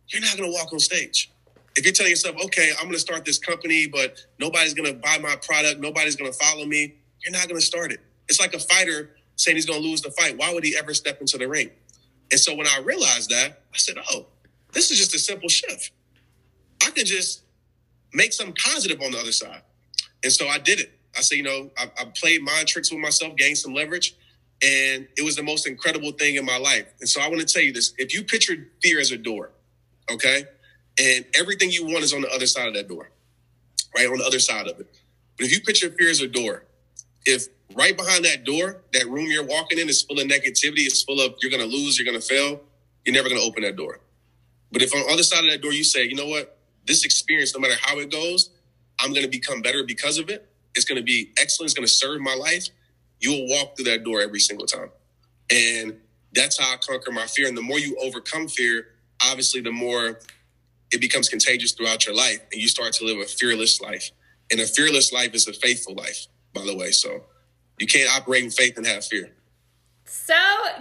[0.08, 1.30] you're not going to walk on stage.
[1.76, 4.98] If you're telling yourself, okay, I'm going to start this company, but nobody's going to
[4.98, 8.00] buy my product, nobody's going to follow me, you're not going to start it.
[8.26, 10.38] It's like a fighter saying he's going to lose the fight.
[10.38, 11.68] Why would he ever step into the ring?
[12.30, 14.24] And so when I realized that, I said, oh,
[14.72, 15.90] this is just a simple shift.
[16.82, 17.42] I can just
[18.14, 19.60] make something positive on the other side.
[20.22, 20.98] And so I did it.
[21.16, 24.16] I said, you know, I, I played mind tricks with myself, gained some leverage,
[24.62, 26.86] and it was the most incredible thing in my life.
[27.00, 29.52] And so I want to tell you this if you picture fear as a door,
[30.10, 30.44] Okay.
[31.00, 33.10] And everything you want is on the other side of that door,
[33.96, 34.06] right?
[34.06, 34.86] On the other side of it.
[35.36, 36.64] But if you picture fear as a door,
[37.26, 41.02] if right behind that door, that room you're walking in is full of negativity, it's
[41.02, 42.60] full of you're to lose, you're to fail,
[43.04, 44.00] you're never to open that door.
[44.70, 47.04] But if on the other side of that door you say, you know what, this
[47.04, 48.50] experience, no matter how it goes,
[49.00, 50.48] I'm to become better because of it.
[50.74, 51.68] It's going to be excellent.
[51.68, 52.68] It's going to serve my life.
[53.20, 54.90] You'll walk through that door every single time.
[55.50, 55.96] And
[56.32, 57.48] that's how I conquer my fear.
[57.48, 58.88] And the more you overcome fear,
[59.22, 60.18] obviously, the more
[60.92, 64.10] it becomes contagious throughout your life and you start to live a fearless life.
[64.50, 66.90] And a fearless life is a faithful life, by the way.
[66.92, 67.22] So
[67.78, 69.30] you can't operate in faith and have fear.
[70.06, 70.34] So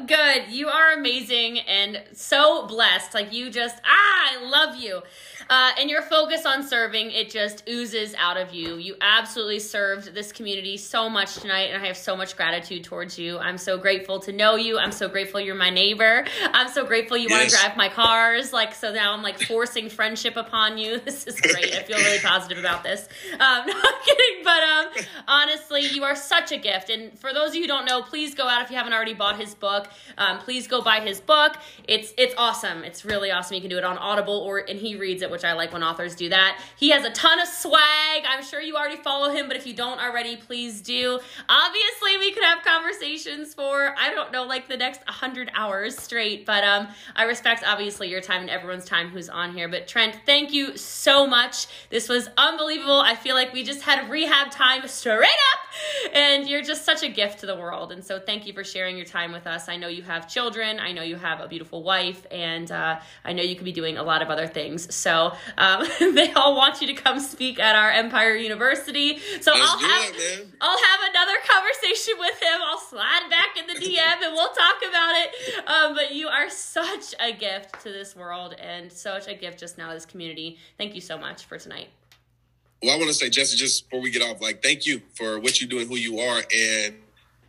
[0.05, 0.49] good.
[0.49, 3.13] You are amazing and so blessed.
[3.13, 5.01] Like you just, ah, I love you.
[5.49, 8.76] Uh, and your focus on serving, it just oozes out of you.
[8.78, 13.19] You absolutely served this community so much tonight, and I have so much gratitude towards
[13.19, 13.38] you.
[13.39, 14.78] I'm so grateful to know you.
[14.78, 16.26] I'm so grateful you're my neighbor.
[16.53, 17.39] I'm so grateful you yes.
[17.39, 18.53] want to drive my cars.
[18.53, 21.01] Like, so now I'm like forcing friendship upon you.
[21.13, 21.76] This is great.
[21.76, 23.07] I feel really positive about this.
[23.34, 24.88] Um, no, I'm kidding, but um,
[25.28, 26.89] honestly, you are such a gift.
[26.89, 29.12] And for those of you who don't know, please go out if you haven't already
[29.14, 29.88] bought his book.
[30.18, 31.57] Um, please go buy his book.
[31.88, 32.84] It's it's awesome.
[32.84, 33.55] It's really awesome.
[33.55, 35.84] You can do it on Audible or and he reads it which I like when
[35.84, 36.61] authors do that.
[36.78, 38.24] He has a ton of swag.
[38.28, 41.20] I'm sure you already follow him, but if you don't already, please do.
[41.49, 46.45] Obviously, we could have conversations for, I don't know, like the next 100 hours straight,
[46.45, 49.68] but um, I respect obviously your time and everyone's time who's on here.
[49.68, 51.68] But Trent, thank you so much.
[51.89, 52.99] This was unbelievable.
[52.99, 57.09] I feel like we just had rehab time straight up, and you're just such a
[57.09, 57.91] gift to the world.
[57.91, 59.68] And so thank you for sharing your time with us.
[59.68, 63.34] I know you have children, I know you have a beautiful wife, and uh, I
[63.34, 64.93] know you could be doing a lot of other things.
[64.93, 69.18] So um, they all want you to come speak at our Empire University.
[69.41, 72.61] So Let's I'll have it, I'll have another conversation with him.
[72.64, 75.68] I'll slide back in the DM and we'll talk about it.
[75.68, 79.78] Um, but you are such a gift to this world and such a gift just
[79.78, 80.57] now to this community.
[80.78, 81.89] Thank you so much for tonight.
[82.84, 85.40] Well, I want to say, Jesse, just before we get off, like, thank you for
[85.40, 86.44] what you do and who you are.
[86.56, 86.96] And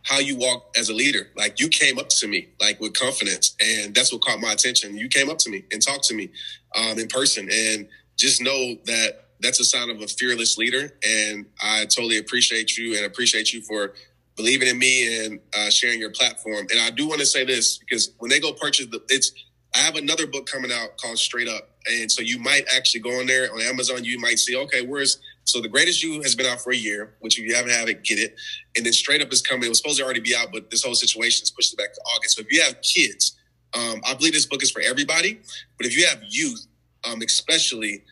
[0.05, 1.27] how you walk as a leader.
[1.35, 4.95] Like you came up to me like with confidence, and that's what caught my attention.
[4.97, 6.29] You came up to me and talked to me
[6.75, 10.93] um, in person, and just know that that's a sign of a fearless leader.
[11.03, 13.93] And I totally appreciate you and appreciate you for
[14.37, 16.67] believing in me and uh, sharing your platform.
[16.71, 19.31] And I do want to say this because when they go purchase the, it's
[19.73, 23.19] I have another book coming out called Straight Up, and so you might actually go
[23.19, 24.03] on there on Amazon.
[24.03, 27.13] You might see, okay, where's so the greatest you has been out for a year,
[27.19, 28.35] which if you haven't had it, get it.
[28.75, 29.65] And then straight up is coming.
[29.65, 31.93] It was supposed to already be out, but this whole situation has pushed it back
[31.93, 32.37] to August.
[32.37, 33.37] So if you have kids,
[33.75, 35.39] um, I believe this book is for everybody.
[35.77, 36.65] But if you have youth,
[37.03, 38.03] um, especially,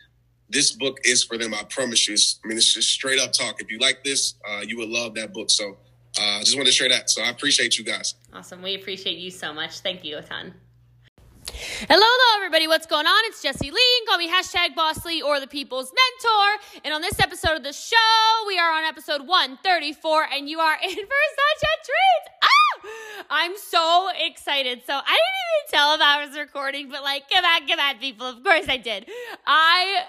[0.48, 1.54] this book is for them.
[1.54, 2.14] I promise you.
[2.14, 3.60] It's, I mean, it's just straight up talk.
[3.60, 5.50] If you like this, uh, you would love that book.
[5.50, 5.76] So
[6.20, 7.10] I uh, just want to share that.
[7.10, 8.14] So I appreciate you guys.
[8.32, 8.62] Awesome.
[8.62, 9.80] We appreciate you so much.
[9.80, 10.54] Thank you a ton.
[11.56, 12.66] Hello, hello, everybody.
[12.66, 13.20] What's going on?
[13.26, 14.02] It's Jesse Lee.
[14.08, 16.80] Call me hashtag Boss Lee or the People's Mentor.
[16.84, 17.96] And on this episode of the show,
[18.48, 22.34] we are on episode 134, and you are in for such a treat.
[22.42, 22.63] Ah!
[23.30, 24.82] I'm so excited.
[24.86, 27.98] So I didn't even tell if I was recording, but like, come on, come on,
[27.98, 28.26] people.
[28.26, 29.08] Of course I did.
[29.46, 30.02] I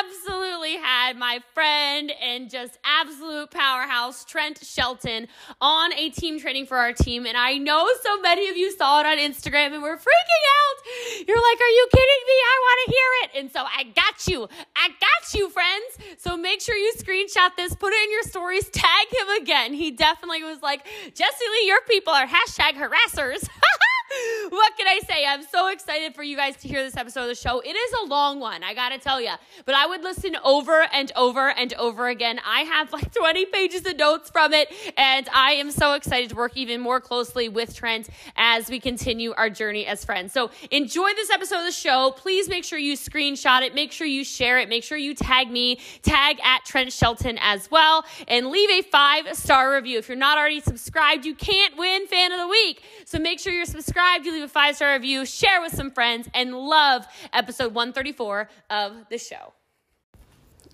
[0.00, 5.28] absolutely had my friend and just absolute powerhouse, Trent Shelton,
[5.60, 7.26] on a team training for our team.
[7.26, 11.26] And I know so many of you saw it on Instagram and were freaking out.
[11.26, 12.34] You're like, are you kidding me?
[12.34, 13.30] I want to hear it.
[13.40, 14.48] And so I got you.
[14.76, 16.18] I got you, friends.
[16.18, 19.72] So make sure you screenshot this, put it in your stories, tag him again.
[19.72, 23.48] He definitely was like, Jesse Lee, your people are hashtag harassers.
[24.50, 25.24] what can I say?
[25.26, 27.60] I'm so excited for you guys to hear this episode of the show.
[27.60, 29.32] It is a long one, I gotta tell you,
[29.64, 32.40] but I would listen over and over and over again.
[32.44, 36.36] I have like 20 pages of notes from it, and I am so excited to
[36.36, 40.32] work even more closely with Trent as we continue our journey as friends.
[40.32, 42.12] So enjoy this episode of the show.
[42.16, 45.50] Please make sure you screenshot it, make sure you share it, make sure you tag
[45.50, 49.98] me, tag at Trent Shelton as well, and leave a five star review.
[49.98, 52.82] If you're not already subscribed, you can't win fan of the week.
[53.04, 56.28] So make sure you're subscribed you leave a five star review, share with some friends,
[56.34, 59.52] and love episode 134 of the show.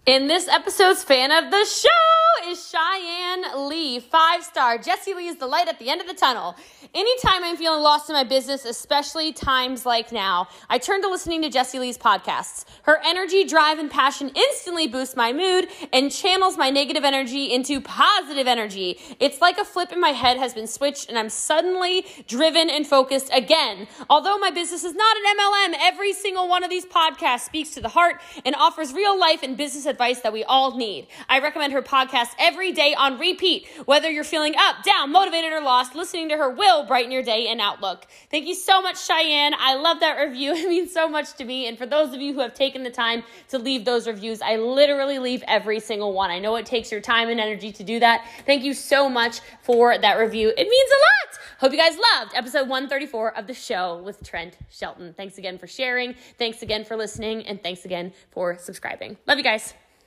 [0.07, 2.18] In this episode's fan of the show
[2.49, 4.79] is Cheyenne Lee, five star.
[4.79, 6.57] Jesse Lee is the light at the end of the tunnel.
[6.95, 11.43] Anytime I'm feeling lost in my business, especially times like now, I turn to listening
[11.43, 12.65] to Jesse Lee's podcasts.
[12.85, 17.81] Her energy, drive, and passion instantly boost my mood and channels my negative energy into
[17.81, 18.99] positive energy.
[19.21, 22.87] It's like a flip in my head has been switched and I'm suddenly driven and
[22.87, 23.87] focused again.
[24.09, 27.81] Although my business is not an MLM, every single one of these podcasts speaks to
[27.81, 31.09] the heart and offers real life and business advice that we all need.
[31.29, 33.67] I recommend her podcast podcast every day on repeat.
[33.85, 37.49] Whether you're feeling up, down, motivated, or lost, listening to her will brighten your day
[37.49, 38.07] and outlook.
[38.31, 39.55] Thank you so much, Cheyenne.
[39.59, 40.55] I love that review.
[40.69, 41.67] It means so much to me.
[41.67, 44.57] And for those of you who have taken the time to leave those reviews, I
[44.57, 46.31] literally leave every single one.
[46.31, 48.27] I know it takes your time and energy to do that.
[48.45, 50.49] Thank you so much for that review.
[50.49, 51.39] It means a lot.
[51.61, 55.15] Hope you guys loved episode 134 of the show with Trent Shelton.
[55.17, 56.15] Thanks again for sharing.
[56.39, 57.47] Thanks again for listening.
[57.47, 59.17] And thanks again for subscribing.
[59.27, 59.75] Love you guys.